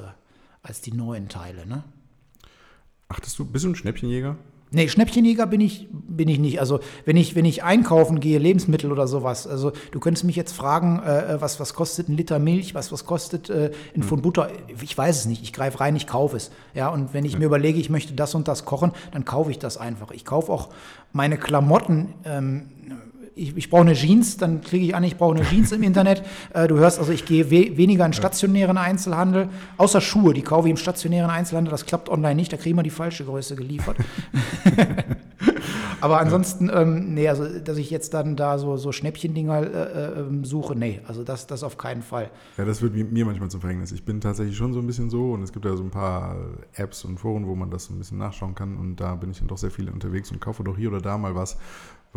[0.64, 1.66] als die neuen Teile.
[1.66, 1.84] Ne?
[3.10, 4.38] Achtest du, bist du ein Schnäppchenjäger?
[4.70, 6.60] Nee, Schnäppchenjäger bin ich, bin ich nicht.
[6.60, 10.52] Also wenn ich, wenn ich einkaufen gehe, Lebensmittel oder sowas, also du könntest mich jetzt
[10.52, 14.50] fragen, äh, was, was kostet ein Liter Milch, was, was kostet äh, ein Pfund Butter?
[14.82, 15.42] Ich weiß es nicht.
[15.42, 16.52] Ich greife rein, ich kaufe es.
[16.74, 17.40] Ja, und wenn ich ja.
[17.40, 20.12] mir überlege, ich möchte das und das kochen, dann kaufe ich das einfach.
[20.12, 20.70] Ich kaufe auch
[21.14, 22.14] meine Klamotten.
[22.26, 22.70] Ähm,
[23.38, 26.24] ich, ich brauche eine Jeans, dann klicke ich an, ich brauche eine Jeans im Internet.
[26.54, 30.68] Äh, du hörst also, ich gehe we weniger in stationären Einzelhandel, außer Schuhe, die kaufe
[30.68, 33.98] ich im stationären Einzelhandel, das klappt online nicht, da kriegen wir die falsche Größe geliefert.
[36.02, 40.24] Aber ansonsten, ähm, nee, also dass ich jetzt dann da so, so Schnäppchendinger äh, äh,
[40.44, 42.30] suche, nee, also das, das auf keinen Fall.
[42.58, 43.92] Ja, das wird mir manchmal zum Verhängnis.
[43.92, 46.36] Ich bin tatsächlich schon so ein bisschen so und es gibt ja so ein paar
[46.74, 49.48] Apps und Foren, wo man das ein bisschen nachschauen kann und da bin ich dann
[49.48, 51.58] doch sehr viel unterwegs und kaufe doch hier oder da mal was,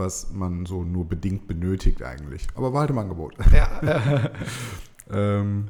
[0.01, 2.49] was man so nur bedingt benötigt eigentlich.
[2.57, 3.35] Aber war halt im Angebot.
[3.53, 3.81] Ja.
[5.11, 5.69] ähm,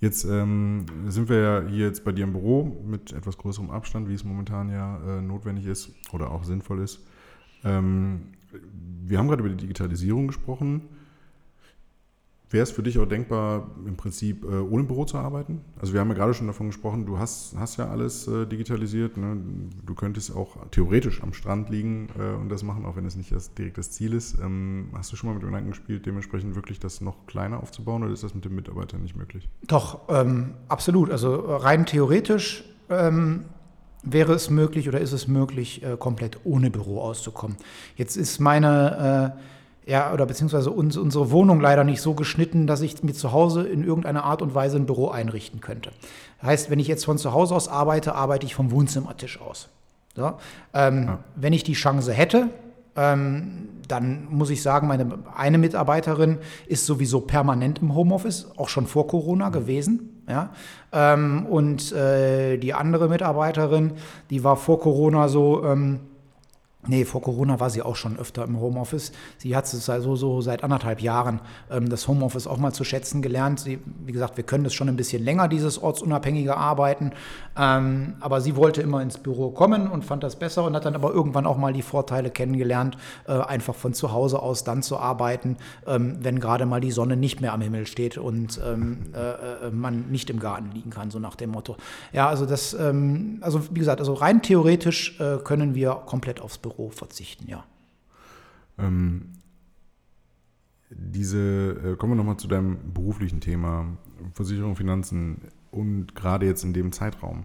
[0.00, 4.08] jetzt ähm, sind wir ja hier jetzt bei dir im Büro mit etwas größerem Abstand,
[4.08, 7.06] wie es momentan ja äh, notwendig ist oder auch sinnvoll ist.
[7.64, 8.32] Ähm,
[9.04, 10.88] wir haben gerade über die Digitalisierung gesprochen.
[12.48, 15.62] Wäre es für dich auch denkbar, im Prinzip äh, ohne Büro zu arbeiten?
[15.80, 19.16] Also wir haben ja gerade schon davon gesprochen, du hast, hast ja alles äh, digitalisiert.
[19.16, 19.36] Ne?
[19.84, 23.32] Du könntest auch theoretisch am Strand liegen äh, und das machen, auch wenn es nicht
[23.32, 24.38] das, direkt das Ziel ist.
[24.40, 28.04] Ähm, hast du schon mal mit dem Gedanken gespielt, dementsprechend wirklich das noch kleiner aufzubauen
[28.04, 29.48] oder ist das mit den Mitarbeitern nicht möglich?
[29.66, 31.10] Doch, ähm, absolut.
[31.10, 33.46] Also rein theoretisch ähm,
[34.04, 37.56] wäre es möglich oder ist es möglich, äh, komplett ohne Büro auszukommen.
[37.96, 39.55] Jetzt ist meine äh,
[39.86, 43.62] ja, oder beziehungsweise uns, unsere Wohnung leider nicht so geschnitten, dass ich mir zu Hause
[43.62, 45.90] in irgendeiner Art und Weise ein Büro einrichten könnte.
[46.42, 49.68] Heißt, wenn ich jetzt von zu Hause aus arbeite, arbeite ich vom Wohnzimmertisch aus.
[50.16, 50.34] So,
[50.74, 51.18] ähm, ja.
[51.36, 52.48] Wenn ich die Chance hätte,
[52.96, 58.86] ähm, dann muss ich sagen, meine eine Mitarbeiterin ist sowieso permanent im Homeoffice, auch schon
[58.86, 60.22] vor Corona gewesen.
[60.28, 60.50] Ja?
[60.92, 63.92] Ähm, und äh, die andere Mitarbeiterin,
[64.30, 66.00] die war vor Corona so, ähm,
[66.88, 69.12] Nee, vor Corona war sie auch schon öfter im Homeoffice.
[69.38, 73.22] Sie hat es also so seit anderthalb Jahren ähm, das Homeoffice auch mal zu schätzen
[73.22, 73.60] gelernt.
[73.60, 77.12] Sie, wie gesagt, wir können das schon ein bisschen länger, dieses ortsunabhängige Arbeiten.
[77.58, 80.94] Ähm, aber sie wollte immer ins Büro kommen und fand das besser und hat dann
[80.94, 84.98] aber irgendwann auch mal die Vorteile kennengelernt, äh, einfach von zu Hause aus dann zu
[84.98, 85.56] arbeiten,
[85.86, 89.70] ähm, wenn gerade mal die Sonne nicht mehr am Himmel steht und ähm, äh, äh,
[89.70, 91.76] man nicht im Garten liegen kann, so nach dem Motto.
[92.12, 96.58] Ja, also das, ähm, also wie gesagt, also rein theoretisch äh, können wir komplett aufs
[96.58, 97.64] Büro Euro verzichten, ja.
[98.78, 99.32] Ähm,
[100.90, 103.96] diese, äh, kommen wir nochmal zu deinem beruflichen Thema,
[104.34, 107.44] Versicherung, Finanzen und gerade jetzt in dem Zeitraum.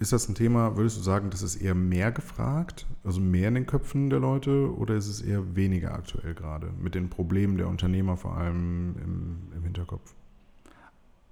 [0.00, 3.54] Ist das ein Thema, würdest du sagen, das ist eher mehr gefragt, also mehr in
[3.54, 7.68] den Köpfen der Leute oder ist es eher weniger aktuell gerade mit den Problemen der
[7.68, 10.14] Unternehmer vor allem im, im Hinterkopf?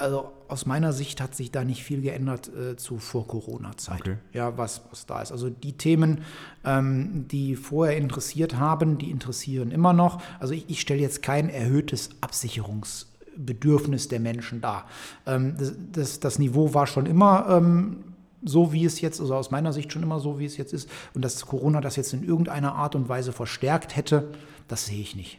[0.02, 4.00] Also aus meiner Sicht hat sich da nicht viel geändert äh, zu vor Corona-Zeit.
[4.00, 4.16] Okay.
[4.32, 5.32] Ja, was, was da ist.
[5.32, 6.22] Also die Themen,
[6.64, 10.20] ähm, die vorher interessiert haben, die interessieren immer noch.
[10.40, 14.86] Also ich, ich stelle jetzt kein erhöhtes Absicherungsbedürfnis der Menschen dar.
[15.26, 18.04] Ähm, das, das, das, Niveau war schon immer ähm,
[18.44, 20.90] so, wie es jetzt, also aus meiner Sicht schon immer so, wie es jetzt ist.
[21.14, 24.32] Und dass Corona das jetzt in irgendeiner Art und Weise verstärkt hätte,
[24.68, 25.38] das sehe ich nicht.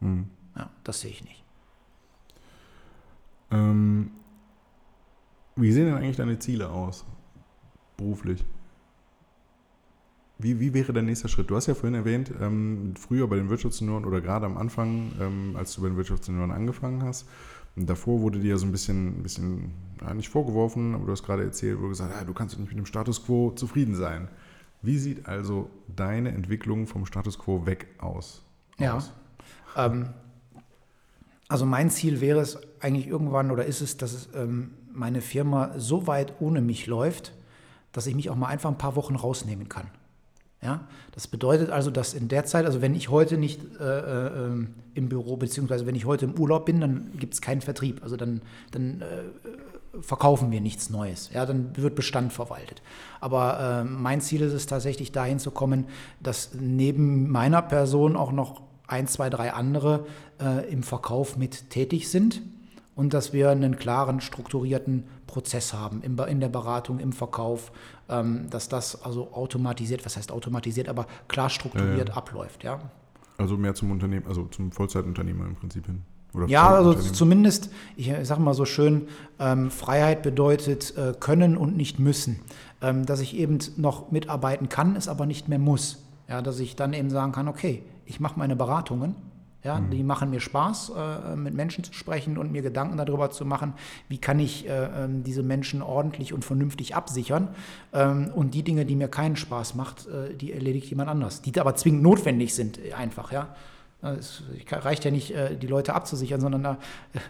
[0.00, 0.28] Hm.
[0.56, 1.43] Ja, das sehe ich nicht.
[3.54, 4.10] Ähm,
[5.56, 7.06] wie sehen denn eigentlich deine Ziele aus,
[7.96, 8.44] beruflich?
[10.38, 11.48] Wie, wie wäre der nächste Schritt?
[11.48, 15.54] Du hast ja vorhin erwähnt, ähm, früher bei den Wirtschaftssenioren oder gerade am Anfang, ähm,
[15.56, 17.28] als du bei den Wirtschaftssenioren angefangen hast,
[17.76, 21.22] davor wurde dir ja so ein bisschen, ein bisschen ja, nicht vorgeworfen, aber du hast
[21.22, 23.94] gerade erzählt, wo du gesagt hast, ja, du kannst nicht mit dem Status quo zufrieden
[23.94, 24.28] sein.
[24.82, 28.42] Wie sieht also deine Entwicklung vom Status quo weg aus?
[28.78, 28.98] Ja,
[29.76, 30.08] ähm,
[31.48, 36.06] also mein Ziel wäre es eigentlich irgendwann oder ist es, dass ähm, meine Firma so
[36.06, 37.32] weit ohne mich läuft,
[37.92, 39.86] dass ich mich auch mal einfach ein paar Wochen rausnehmen kann.
[40.62, 44.66] Ja, das bedeutet also, dass in der Zeit, also wenn ich heute nicht äh, äh,
[44.94, 48.02] im Büro, beziehungsweise wenn ich heute im Urlaub bin, dann gibt es keinen Vertrieb.
[48.02, 51.30] Also dann, dann äh, verkaufen wir nichts Neues.
[51.34, 52.82] Ja, dann wird Bestand verwaltet.
[53.20, 55.86] Aber äh, mein Ziel ist es tatsächlich dahin zu kommen,
[56.22, 60.06] dass neben meiner Person auch noch ein, zwei, drei andere
[60.40, 62.40] äh, im Verkauf mit tätig sind
[62.96, 67.72] und dass wir einen klaren, strukturierten Prozess haben im, in der Beratung, im Verkauf,
[68.08, 72.16] ähm, dass das also automatisiert, was heißt automatisiert, aber klar strukturiert ja, ja.
[72.16, 72.64] abläuft.
[72.64, 72.80] Ja.
[73.38, 76.02] Also mehr zum Unternehmen, also zum Vollzeitunternehmer im Prinzip hin.
[76.34, 81.76] Oder ja, also zumindest, ich sage mal so schön, ähm, Freiheit bedeutet äh, können und
[81.76, 82.40] nicht müssen.
[82.82, 86.04] Ähm, dass ich eben noch mitarbeiten kann, es aber nicht mehr muss.
[86.28, 89.14] Ja, dass ich dann eben sagen kann, okay, ich mache meine Beratungen,
[89.64, 89.90] Ja, mhm.
[89.90, 93.72] Die machen mir Spaß, äh, mit Menschen zu sprechen und mir Gedanken darüber zu machen,
[94.08, 97.48] wie kann ich äh, ähm, diese Menschen ordentlich und vernünftig absichern.
[97.94, 101.58] Ähm, und die Dinge, die mir keinen Spaß macht, äh, die erledigt jemand anders, die
[101.58, 103.32] aber zwingend notwendig sind, einfach.
[103.32, 103.48] Ja.
[104.02, 106.76] Es reicht ja nicht, äh, die Leute abzusichern, sondern da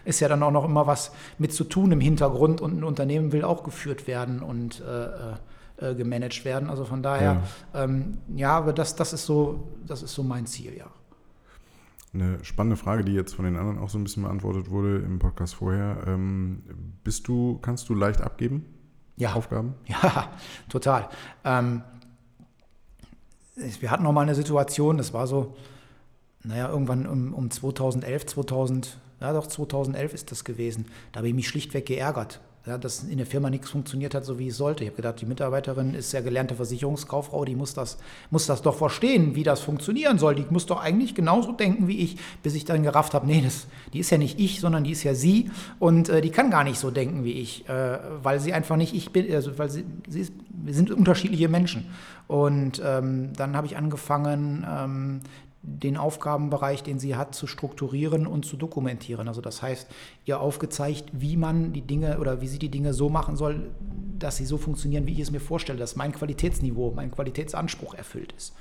[0.03, 3.31] ist ja dann auch noch immer was mit zu tun im Hintergrund und ein Unternehmen
[3.31, 6.69] will auch geführt werden und äh, äh, gemanagt werden.
[6.69, 7.41] Also von daher,
[7.73, 10.87] ja, ähm, ja aber das, das, ist so, das ist so mein Ziel, ja.
[12.15, 15.19] Eine spannende Frage, die jetzt von den anderen auch so ein bisschen beantwortet wurde im
[15.19, 16.03] Podcast vorher.
[16.07, 16.63] Ähm,
[17.03, 18.65] bist du, kannst du leicht abgeben?
[19.17, 19.33] Ja.
[19.33, 19.75] Aufgaben?
[19.87, 20.31] Ja,
[20.69, 21.09] total.
[21.43, 21.83] Ähm,
[23.55, 25.55] wir hatten noch mal eine Situation, das war so,
[26.43, 30.85] naja, irgendwann um, um 2011, 2000, ja doch 2011 ist das gewesen.
[31.11, 34.39] Da habe ich mich schlichtweg geärgert ja, dass in der Firma nichts funktioniert hat, so
[34.39, 34.83] wie es sollte.
[34.83, 37.97] Ich habe gedacht, die Mitarbeiterin ist ja gelernte Versicherungskauffrau, die muss das,
[38.31, 40.33] muss das doch verstehen, wie das funktionieren soll.
[40.33, 43.67] Die muss doch eigentlich genauso denken wie ich, bis ich dann gerafft habe, nee, das,
[43.93, 46.63] die ist ja nicht ich, sondern die ist ja sie und äh, die kann gar
[46.63, 49.85] nicht so denken wie ich, äh, weil sie einfach nicht ich bin, also weil sie,
[50.07, 51.85] sie ist, wir sind unterschiedliche Menschen.
[52.27, 55.19] Und ähm, dann habe ich angefangen, ähm,
[55.67, 59.27] den Aufgabenbereich, den sie hat, zu strukturieren und zu dokumentieren.
[59.27, 59.87] Also das heißt,
[60.25, 63.71] ihr aufgezeigt, wie man die Dinge oder wie sie die Dinge so machen soll,
[64.19, 68.33] dass sie so funktionieren, wie ich es mir vorstelle, dass mein Qualitätsniveau, mein Qualitätsanspruch erfüllt
[68.37, 68.53] ist.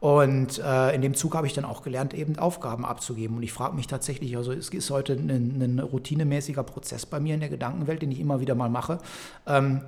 [0.00, 3.36] Und äh, in dem Zug habe ich dann auch gelernt, eben Aufgaben abzugeben.
[3.36, 7.34] Und ich frage mich tatsächlich, also es ist heute ein, ein, routinemäßiger Prozess bei mir
[7.34, 8.98] in der Gedankenwelt, den ich immer wieder mal mache.
[9.46, 9.82] Ähm,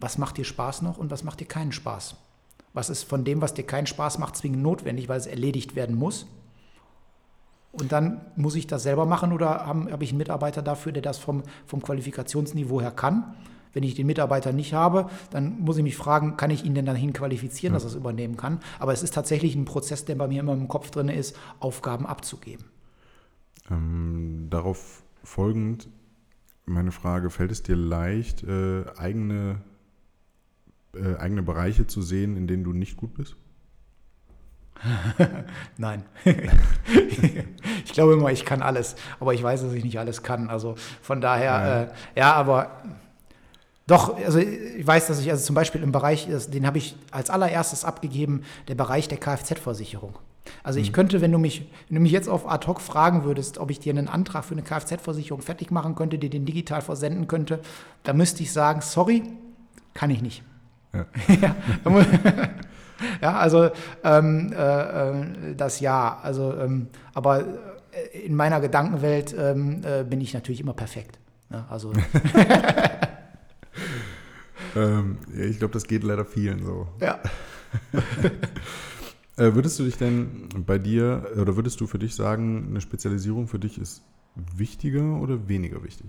[0.00, 2.16] was macht dir Spaß noch und was macht dir keinen Spaß?
[2.74, 5.96] Was ist von dem, was dir keinen Spaß macht, zwingend notwendig, weil es erledigt werden
[5.96, 6.26] muss?
[7.72, 11.02] Und dann muss ich das selber machen oder habe hab ich einen Mitarbeiter dafür, der
[11.02, 13.34] das vom, vom Qualifikationsniveau her kann?
[13.72, 16.84] Wenn ich den Mitarbeiter nicht habe, dann muss ich mich fragen, kann ich ihn denn
[16.84, 17.76] dahin qualifizieren, ja.
[17.76, 18.60] dass er es übernehmen kann?
[18.78, 22.06] Aber es ist tatsächlich ein Prozess, der bei mir immer im Kopf drin ist, Aufgaben
[22.06, 22.66] abzugeben.
[23.70, 25.88] Ähm, darauf folgend
[26.66, 29.60] meine Frage, fällt es dir leicht, äh, eigene
[30.94, 33.36] äh, eigene Bereiche zu sehen, in denen du nicht gut bist?
[35.76, 36.04] Nein.
[37.84, 40.50] ich glaube immer, ich kann alles, aber ich weiß, dass ich nicht alles kann.
[40.50, 42.82] Also von daher, ja, äh, ja aber
[43.86, 47.30] doch, also ich weiß, dass ich also zum Beispiel im Bereich, den habe ich als
[47.30, 50.18] allererstes abgegeben, der Bereich der Kfz-Versicherung.
[50.62, 50.94] Also ich mhm.
[50.94, 53.80] könnte, wenn du mich, wenn du mich jetzt auf ad hoc fragen würdest, ob ich
[53.80, 57.60] dir einen Antrag für eine Kfz-Versicherung fertig machen könnte, dir den digital versenden könnte,
[58.02, 59.24] da müsste ich sagen, sorry,
[59.94, 60.42] kann ich nicht.
[61.40, 61.56] Ja,
[63.20, 63.70] ja also
[64.04, 66.18] ähm, äh, äh, das ja.
[66.22, 67.40] Also, ähm, aber
[67.92, 71.18] äh, in meiner Gedankenwelt ähm, äh, bin ich natürlich immer perfekt.
[71.50, 71.64] Ne?
[71.68, 71.92] Also.
[74.76, 76.86] ähm, ja, ich glaube, das geht leider vielen so.
[77.00, 77.20] Ja.
[79.36, 83.48] Äh, würdest du dich denn bei dir oder würdest du für dich sagen, eine Spezialisierung
[83.48, 84.02] für dich ist
[84.34, 86.06] wichtiger oder weniger wichtig?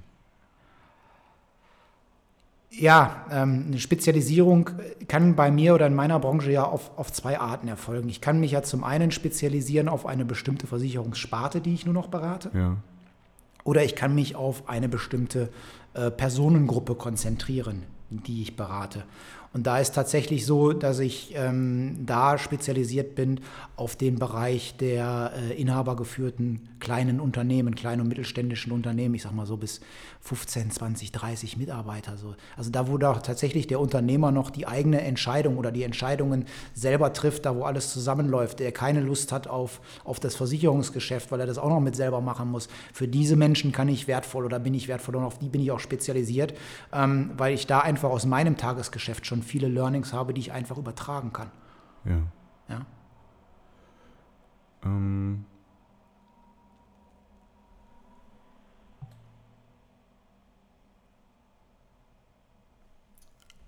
[2.75, 4.69] Ja, ähm, eine Spezialisierung
[5.07, 8.09] kann bei mir oder in meiner Branche ja auf, auf zwei Arten erfolgen.
[8.09, 12.07] Ich kann mich ja zum einen spezialisieren auf eine bestimmte Versicherungssparte, die ich nur noch
[12.07, 12.49] berate.
[12.53, 12.77] Ja.
[13.63, 15.49] Oder ich kann mich auf eine bestimmte
[15.93, 19.03] äh, Personengruppe konzentrieren, die ich berate.
[19.53, 23.39] Und da ist tatsächlich so, dass ich ähm, da spezialisiert bin
[23.75, 29.45] auf den Bereich der äh, inhabergeführten kleinen Unternehmen, kleinen und mittelständischen Unternehmen, ich sag mal
[29.45, 29.79] so bis
[30.23, 32.15] 15, 20, 30 Mitarbeiter.
[32.15, 32.35] So.
[32.55, 37.11] Also da, wo da tatsächlich der Unternehmer noch die eigene Entscheidung oder die Entscheidungen selber
[37.11, 41.45] trifft, da wo alles zusammenläuft, der keine Lust hat auf, auf das Versicherungsgeschäft, weil er
[41.45, 42.69] das auch noch mit selber machen muss.
[42.93, 45.71] Für diese Menschen kann ich wertvoll oder bin ich wertvoll und auf die bin ich
[45.71, 46.53] auch spezialisiert,
[46.93, 50.77] ähm, weil ich da einfach aus meinem Tagesgeschäft schon viele Learnings habe, die ich einfach
[50.77, 51.51] übertragen kann.
[52.05, 52.21] Ja.
[52.69, 52.85] Ja.
[54.85, 55.45] Ähm.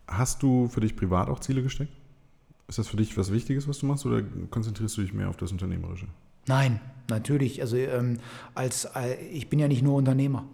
[0.08, 1.94] Hast du für dich privat auch Ziele gesteckt?
[2.68, 5.38] Ist das für dich was Wichtiges, was du machst, oder konzentrierst du dich mehr auf
[5.38, 6.08] das Unternehmerische?
[6.48, 6.80] Nein,
[7.10, 7.62] natürlich.
[7.62, 8.20] Also ähm,
[8.54, 10.46] als äh, ich bin ja nicht nur Unternehmer.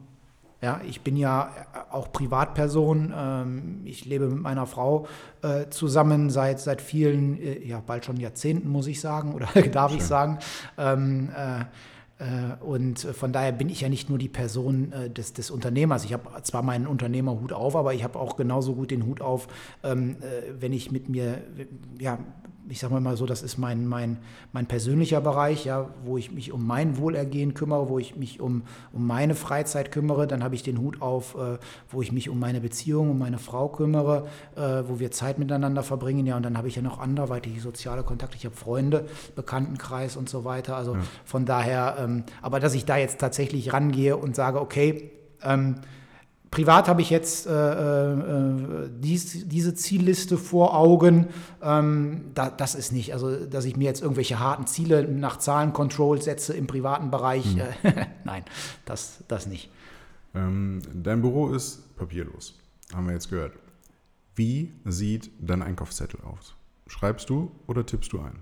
[0.62, 1.52] Ja, ich bin ja
[1.89, 3.14] auch Privatperson.
[3.16, 5.08] Ähm, ich lebe mit meiner Frau
[5.41, 9.91] äh, zusammen seit, seit vielen, äh, ja, bald schon Jahrzehnten, muss ich sagen, oder darf
[9.91, 9.99] Schön.
[9.99, 10.39] ich sagen.
[10.78, 11.66] Ähm, äh,
[12.59, 16.05] und von daher bin ich ja nicht nur die Person des, des Unternehmers.
[16.05, 19.47] Ich habe zwar meinen Unternehmerhut auf, aber ich habe auch genauso gut den Hut auf,
[19.84, 20.17] ähm,
[20.59, 21.41] wenn ich mit mir,
[21.99, 22.19] ja,
[22.72, 24.17] ich sage mal so, das ist mein, mein,
[24.53, 28.63] mein persönlicher Bereich, ja, wo ich mich um mein Wohlergehen kümmere, wo ich mich um,
[28.93, 30.26] um meine Freizeit kümmere.
[30.26, 31.57] Dann habe ich den Hut auf, äh,
[31.89, 35.84] wo ich mich um meine Beziehung, um meine Frau kümmere, äh, wo wir Zeit miteinander
[35.84, 36.26] verbringen.
[36.26, 38.38] Ja, und dann habe ich ja noch anderweitige soziale Kontakte.
[38.38, 39.05] Ich habe Freunde,
[39.36, 40.78] Bekanntenkreis und so weiter.
[40.78, 41.01] Also ja.
[41.26, 45.11] von daher, ähm, aber dass ich da jetzt tatsächlich rangehe und sage, okay,
[45.43, 45.76] ähm,
[46.52, 51.28] Privat habe ich jetzt äh, äh, dies, diese Zielliste vor Augen.
[51.64, 56.22] Ähm, da, das ist nicht, also dass ich mir jetzt irgendwelche harten Ziele nach Zahlencontrol
[56.22, 57.45] setze im privaten Bereich.
[57.56, 57.62] Hm.
[58.26, 58.43] Nein,
[58.84, 59.72] das, das nicht.
[60.36, 62.60] Ähm, dein Büro ist papierlos,
[62.93, 63.54] haben wir jetzt gehört.
[64.36, 66.56] Wie sieht dein Einkaufszettel aus?
[66.88, 68.39] Schreibst du oder tippst du ein?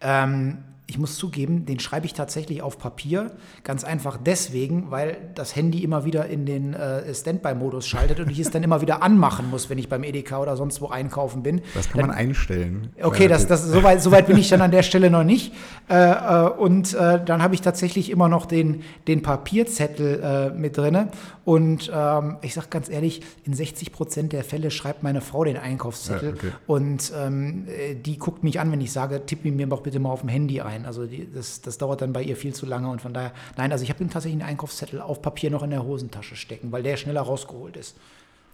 [0.00, 0.58] Ähm,
[0.90, 3.30] ich muss zugeben, den schreibe ich tatsächlich auf Papier.
[3.62, 8.40] Ganz einfach deswegen, weil das Handy immer wieder in den äh, Standby-Modus schaltet und ich
[8.40, 11.62] es dann immer wieder anmachen muss, wenn ich beim Edeka oder sonst wo einkaufen bin.
[11.74, 12.92] Das kann dann, man einstellen.
[13.00, 15.54] Okay, das, das, so, weit, so bin ich dann an der Stelle noch nicht.
[15.88, 20.76] Äh, äh, und äh, dann habe ich tatsächlich immer noch den, den Papierzettel äh, mit
[20.76, 21.08] drin.
[21.44, 25.56] Und ähm, ich sage ganz ehrlich, in 60 Prozent der Fälle schreibt meine Frau den
[25.56, 26.30] Einkaufszettel.
[26.30, 26.50] Ja, okay.
[26.66, 30.10] Und ähm, äh, die guckt mich an, wenn ich sage, tipp mir doch bitte mal
[30.10, 30.79] auf dem Handy ein.
[30.86, 32.88] Also die, das, das dauert dann bei ihr viel zu lange.
[32.88, 35.84] Und von daher, nein, also ich habe tatsächlich einen Einkaufszettel auf Papier noch in der
[35.84, 37.96] Hosentasche stecken, weil der schneller rausgeholt ist.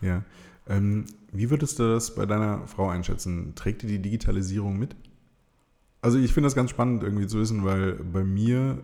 [0.00, 0.22] Ja.
[0.68, 3.54] Ähm, wie würdest du das bei deiner Frau einschätzen?
[3.54, 4.96] Trägt die die Digitalisierung mit?
[6.02, 8.78] Also ich finde das ganz spannend irgendwie zu wissen, weil bei mir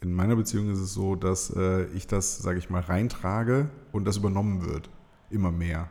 [0.00, 4.04] in meiner Beziehung ist es so, dass äh, ich das, sage ich mal, reintrage und
[4.06, 4.90] das übernommen wird.
[5.30, 5.88] Immer mehr.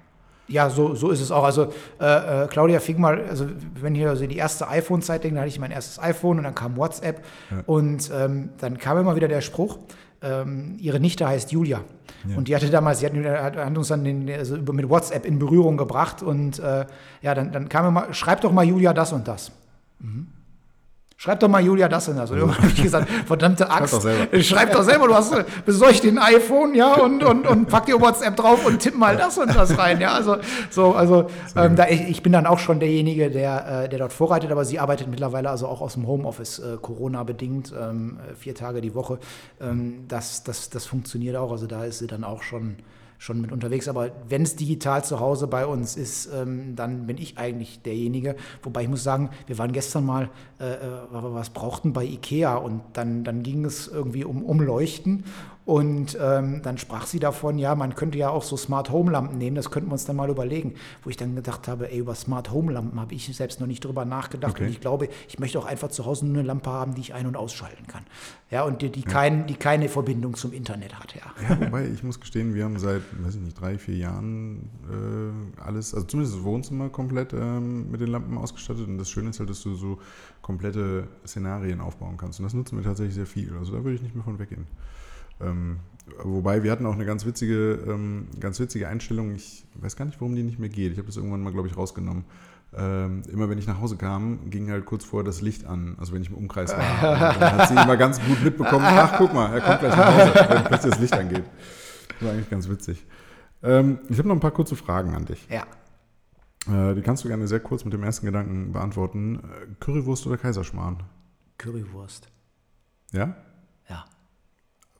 [0.47, 1.43] Ja, so, so ist es auch.
[1.43, 3.47] Also äh, äh, Claudia fing mal, also
[3.79, 6.55] wenn ich also die erste iPhone-Zeit denke, dann hatte ich mein erstes iPhone und dann
[6.55, 7.63] kam WhatsApp ja.
[7.65, 9.79] und ähm, dann kam immer wieder der Spruch,
[10.21, 11.81] ähm, ihre Nichte heißt Julia.
[12.27, 12.37] Ja.
[12.37, 15.77] Und die hatte damals, sie hat, hat uns dann den, also mit WhatsApp in Berührung
[15.77, 16.85] gebracht und äh,
[17.21, 19.51] ja, dann, dann kam immer, schreib doch mal Julia das und das.
[19.99, 20.27] Mhm.
[21.23, 22.31] Schreib doch mal Julia das das.
[22.31, 25.65] Und irgendwann habe ich gesagt, verdammte Axt, schreib doch selber, schreib doch selber du hast
[25.65, 29.15] besorg dir ein iPhone, ja, und, und, und pack dir WhatsApp drauf und tipp mal
[29.15, 30.11] das und das rein, ja.
[30.11, 30.35] Also,
[30.69, 34.11] so, also ähm, da, ich, ich, bin dann auch schon derjenige, der, äh, der dort
[34.11, 38.81] vorreitet, aber sie arbeitet mittlerweile also auch aus dem Homeoffice, äh, Corona-bedingt, ähm, vier Tage
[38.81, 39.17] die Woche.
[39.61, 42.75] Ähm, das, das, das funktioniert auch, also da ist sie dann auch schon
[43.17, 43.87] schon mit unterwegs.
[43.87, 48.35] Aber wenn es digital zu Hause bei uns ist, ähm, dann bin ich eigentlich derjenige.
[48.61, 50.77] Wobei ich muss sagen, wir waren gestern mal, äh, äh
[51.11, 55.23] was brauchten bei Ikea und dann, dann ging es irgendwie um Umleuchten
[55.65, 59.37] und ähm, dann sprach sie davon, ja, man könnte ja auch so Smart Home Lampen
[59.37, 60.75] nehmen, das könnten wir uns dann mal überlegen.
[61.03, 63.85] Wo ich dann gedacht habe, ey, über Smart Home Lampen habe ich selbst noch nicht
[63.85, 64.55] drüber nachgedacht.
[64.55, 64.65] Okay.
[64.65, 67.13] Und ich glaube, ich möchte auch einfach zu Hause nur eine Lampe haben, die ich
[67.13, 68.03] ein- und ausschalten kann.
[68.51, 69.07] Ja, und die, die, ja.
[69.07, 71.21] Kein, die keine Verbindung zum Internet hat, ja.
[71.49, 75.61] Ja, wobei ich muss gestehen, wir haben seit, weiß ich nicht, drei, vier Jahren äh,
[75.61, 78.87] alles, also zumindest das Wohnzimmer komplett ähm, mit den Lampen ausgestattet.
[78.87, 79.99] Und das Schöne ist halt, dass du so
[80.41, 82.39] komplette Szenarien aufbauen kannst.
[82.39, 83.55] Und das nutzen wir tatsächlich sehr viel.
[83.57, 84.67] Also da würde ich nicht mehr von weggehen.
[85.43, 85.79] Ähm,
[86.23, 89.33] wobei wir hatten auch eine ganz witzige, ähm, ganz witzige Einstellung.
[89.35, 90.91] Ich weiß gar nicht, warum die nicht mehr geht.
[90.91, 92.25] Ich habe das irgendwann mal, glaube ich, rausgenommen.
[92.75, 95.95] Ähm, immer wenn ich nach Hause kam, ging halt kurz vorher das Licht an.
[95.99, 96.79] Also wenn ich im Umkreis war.
[97.39, 100.49] dann hat sie immer ganz gut mitbekommen, ach guck mal, er kommt gleich nach Hause,
[100.49, 101.43] wenn plötzlich das Licht angeht.
[102.07, 103.05] Das war eigentlich ganz witzig.
[103.61, 105.47] Ähm, ich habe noch ein paar kurze Fragen an dich.
[105.49, 105.65] Ja.
[106.67, 109.35] Äh, die kannst du gerne sehr kurz mit dem ersten Gedanken beantworten.
[109.35, 111.03] Äh, Currywurst oder Kaiserschmarrn?
[111.57, 112.29] Currywurst.
[113.11, 113.19] Ja?
[113.19, 113.35] Ja.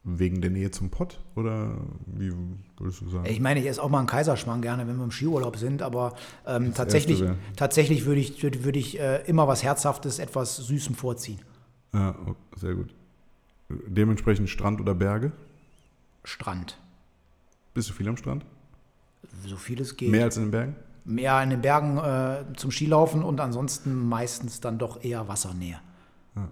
[0.06, 2.34] Wegen der Nähe zum Pott oder wie
[2.78, 3.26] würdest du sagen?
[3.26, 6.16] Ich meine, ich esse auch mal einen Kaiserschmarrn gerne, wenn wir im Skiurlaub sind, aber
[6.45, 7.24] ähm, tatsächlich,
[7.56, 11.39] tatsächlich würde ich, würde ich äh, immer was Herzhaftes, etwas Süßem vorziehen.
[11.93, 12.93] Ja, oh, sehr gut.
[13.70, 15.32] Dementsprechend Strand oder Berge?
[16.26, 16.78] Strand.
[17.74, 18.45] Bist du viel am Strand?
[19.45, 20.10] So viel es geht.
[20.10, 20.76] Mehr als in den Bergen?
[21.06, 25.80] Mehr in den Bergen äh, zum Skilaufen und ansonsten meistens dann doch eher Wassernähe.
[26.36, 26.49] Ja.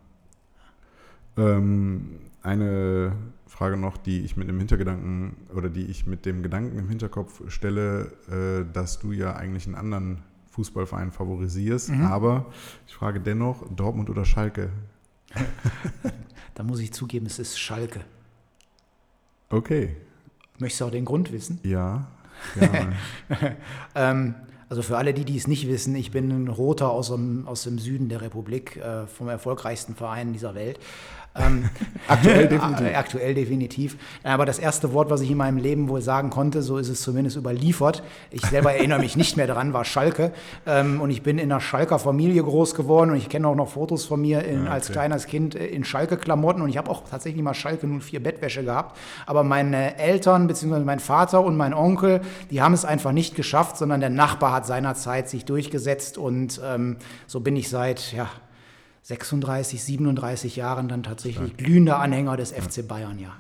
[1.38, 3.16] Ähm, eine
[3.46, 7.50] Frage noch, die ich mit dem Hintergedanken oder die ich mit dem Gedanken im Hinterkopf
[7.52, 12.06] stelle, äh, dass du ja eigentlich einen anderen Fußballverein favorisierst, mhm.
[12.06, 12.48] aber
[12.88, 14.70] ich frage dennoch, Dortmund oder Schalke?
[16.56, 18.02] da muss ich zugeben, es ist Schalke.
[19.50, 19.96] Okay.
[20.60, 21.60] Möchtest du auch den Grund wissen?
[21.64, 22.08] Ja.
[23.96, 24.36] ähm,
[24.70, 27.64] also für alle, die, die es nicht wissen, ich bin ein Roter aus dem, aus
[27.64, 30.80] dem Süden der Republik, äh, vom erfolgreichsten Verein dieser Welt.
[31.34, 31.70] Ähm,
[32.08, 32.88] aktuell definitiv.
[32.88, 33.98] Äh, aktuell definitiv.
[34.24, 37.02] Aber das erste Wort, was ich in meinem Leben wohl sagen konnte, so ist es
[37.02, 38.04] zumindest überliefert.
[38.32, 40.34] Ich selber erinnere mich nicht mehr daran, war Schalke.
[40.66, 43.70] Ähm, und ich bin in einer Schalker Familie groß geworden und ich kenne auch noch
[43.70, 44.70] Fotos von mir in, okay.
[44.70, 48.64] als kleines Kind äh, in Schalke-Klamotten und ich habe auch tatsächlich mal Schalke 04 Bettwäsche
[48.64, 48.98] gehabt.
[49.26, 53.78] Aber meine Eltern, beziehungsweise mein Vater und mein Onkel, die haben es einfach nicht geschafft,
[53.78, 58.30] sondern der Nachbar hat seinerzeit sich durchgesetzt und ähm, so bin ich seit, ja,
[59.04, 63.36] 36, 37 Jahren dann tatsächlich glühender Anhänger des FC Bayern, ja.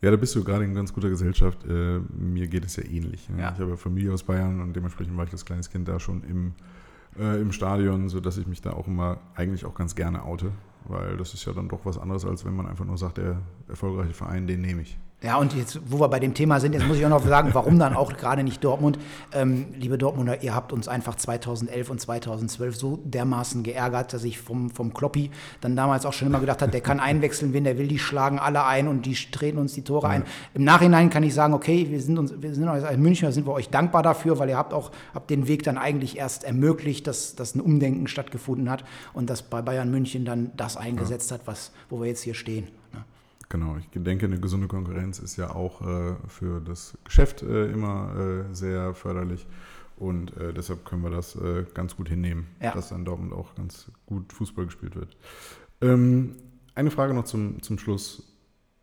[0.00, 1.64] Ja, da bist du gerade in ganz guter Gesellschaft.
[1.64, 3.28] Äh, mir geht es ja ähnlich.
[3.28, 3.42] Ne?
[3.42, 3.52] Ja.
[3.52, 6.54] Ich habe Familie aus Bayern und dementsprechend war ich als kleines Kind da schon im,
[7.18, 10.52] äh, im Stadion, sodass ich mich da auch immer eigentlich auch ganz gerne oute,
[10.84, 13.42] weil das ist ja dann doch was anderes, als wenn man einfach nur sagt, der
[13.68, 14.98] erfolgreiche Verein, den nehme ich.
[15.20, 17.50] Ja, und jetzt, wo wir bei dem Thema sind, jetzt muss ich auch noch sagen,
[17.52, 19.00] warum dann auch gerade nicht Dortmund.
[19.32, 24.38] Ähm, liebe Dortmunder, ihr habt uns einfach 2011 und 2012 so dermaßen geärgert, dass ich
[24.38, 27.78] vom, vom Kloppi dann damals auch schon immer gedacht habe, der kann einwechseln, wenn der
[27.78, 30.12] will, die schlagen alle ein und die treten uns die Tore ja.
[30.12, 30.22] ein.
[30.54, 33.54] Im Nachhinein kann ich sagen, okay, wir sind uns, wir sind als Münchner sind wir
[33.54, 37.34] euch dankbar dafür, weil ihr habt auch habt den Weg dann eigentlich erst ermöglicht, dass,
[37.34, 41.38] dass ein Umdenken stattgefunden hat und dass bei Bayern München dann das eingesetzt ja.
[41.38, 42.68] hat, was, wo wir jetzt hier stehen.
[42.92, 43.02] Ne?
[43.48, 48.44] Genau, ich denke, eine gesunde Konkurrenz ist ja auch äh, für das Geschäft äh, immer
[48.50, 49.46] äh, sehr förderlich.
[49.96, 52.72] Und äh, deshalb können wir das äh, ganz gut hinnehmen, ja.
[52.72, 55.16] dass dann Dortmund auch ganz gut Fußball gespielt wird.
[55.80, 56.36] Ähm,
[56.74, 58.22] eine Frage noch zum, zum Schluss.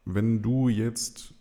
[0.04, 1.34] Wenn du jetzt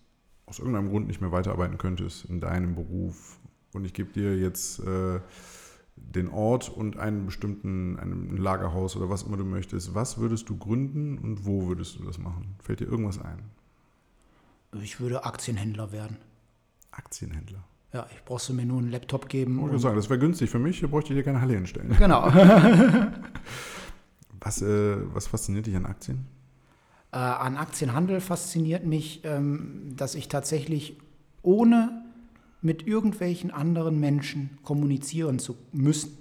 [0.46, 3.38] aus irgendeinem Grund nicht mehr weiterarbeiten könntest in deinem Beruf
[3.72, 5.20] und ich gebe dir jetzt äh,
[6.14, 9.94] den Ort und einen bestimmten ein Lagerhaus oder was immer du möchtest.
[9.94, 12.54] Was würdest du gründen und wo würdest du das machen?
[12.60, 13.42] Fällt dir irgendwas ein?
[14.82, 16.16] Ich würde Aktienhändler werden.
[16.90, 17.64] Aktienhändler?
[17.92, 19.56] Ja, ich brauchst du mir nur einen Laptop geben.
[19.56, 21.96] Ich würde sagen, das wäre günstig für mich, da bräuchte ich dir keine Halle hinstellen.
[21.96, 22.24] Genau.
[24.40, 26.26] was, äh, was fasziniert dich an Aktien?
[27.12, 30.98] Äh, an Aktienhandel fasziniert mich, ähm, dass ich tatsächlich
[31.42, 32.03] ohne
[32.64, 36.16] mit irgendwelchen anderen Menschen kommunizieren zu müssen,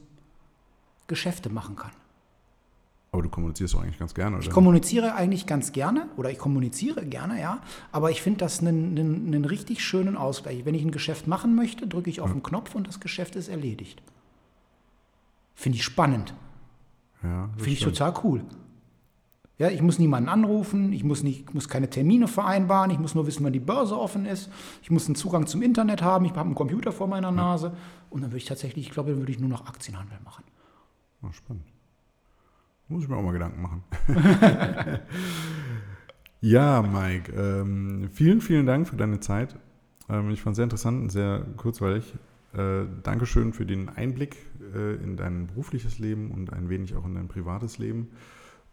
[1.07, 1.91] Geschäfte machen kann.
[3.11, 4.45] Aber du kommunizierst doch eigentlich ganz gerne, oder?
[4.45, 7.61] Ich kommuniziere eigentlich ganz gerne oder ich kommuniziere gerne, ja.
[7.91, 10.65] Aber ich finde das einen, einen, einen, richtig schönen Ausgleich.
[10.65, 12.33] Wenn ich ein Geschäft machen möchte, drücke ich auf ja.
[12.33, 14.01] den Knopf und das Geschäft ist erledigt.
[15.53, 16.33] Finde ich spannend.
[17.21, 18.43] Ja, finde ich total cool.
[19.59, 23.27] Ja, ich muss niemanden anrufen, ich muss, nicht, muss keine Termine vereinbaren, ich muss nur
[23.27, 24.51] wissen, wann die Börse offen ist,
[24.81, 27.71] ich muss einen Zugang zum Internet haben, ich habe einen Computer vor meiner Nase
[28.09, 30.43] und dann würde ich tatsächlich, ich glaube, dann würde ich nur noch Aktienhandel machen.
[31.21, 31.63] Oh, spannend.
[32.87, 33.83] Muss ich mir auch mal Gedanken machen.
[36.41, 39.55] ja, Mike, ähm, vielen, vielen Dank für deine Zeit.
[40.09, 42.13] Ähm, ich fand es sehr interessant und sehr kurzweilig.
[42.53, 44.37] Äh, Dankeschön für den Einblick
[44.75, 48.09] äh, in dein berufliches Leben und ein wenig auch in dein privates Leben.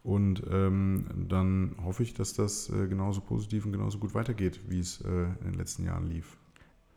[0.03, 4.79] Und ähm, dann hoffe ich, dass das äh, genauso positiv und genauso gut weitergeht, wie
[4.79, 6.39] es äh, in den letzten Jahren lief.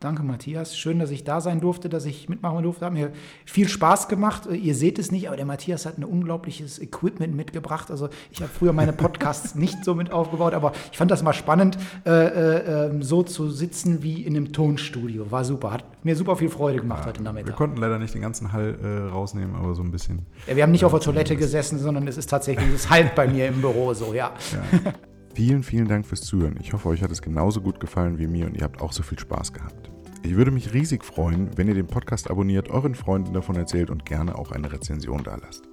[0.04, 0.78] Danke, Matthias.
[0.78, 2.86] Schön, dass ich da sein durfte, dass ich mitmachen durfte.
[2.86, 3.14] Hat mir
[3.45, 4.49] viel Spaß gemacht.
[4.51, 7.89] Ihr seht es nicht, aber der Matthias hat ein unglaubliches Equipment mitgebracht.
[7.89, 11.32] Also ich habe früher meine Podcasts nicht so mit aufgebaut, aber ich fand das mal
[11.32, 15.32] spannend, äh, äh, ähm, so zu sitzen wie in einem Tonstudio.
[15.32, 15.72] War super.
[15.72, 17.47] Hat mir super viel Freude gemacht ja, heute Nachmittag.
[17.47, 20.26] Wir konnten leider nicht den ganzen Hall äh, rausnehmen, aber so ein bisschen.
[20.47, 23.26] Ja, wir haben nicht auf der Toilette gesessen, sondern es ist tatsächlich, es halt bei
[23.26, 24.34] mir im Büro so, ja.
[24.51, 24.93] ja.
[25.36, 26.58] Vielen, vielen Dank fürs Zuhören.
[26.62, 29.02] Ich hoffe, euch hat es genauso gut gefallen wie mir und ihr habt auch so
[29.02, 29.90] viel Spaß gehabt.
[30.22, 34.06] Ich würde mich riesig freuen, wenn ihr den Podcast abonniert, euren Freunden davon erzählt und
[34.06, 35.64] gerne auch eine Rezension da lasst.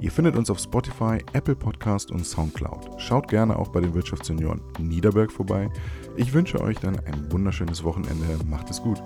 [0.00, 3.00] Ihr findet uns auf Spotify, Apple Podcast und Soundcloud.
[3.00, 5.68] Schaut gerne auch bei den Wirtschaftssenioren Niederberg vorbei.
[6.16, 8.24] Ich wünsche euch dann ein wunderschönes Wochenende.
[8.46, 9.00] Macht es gut.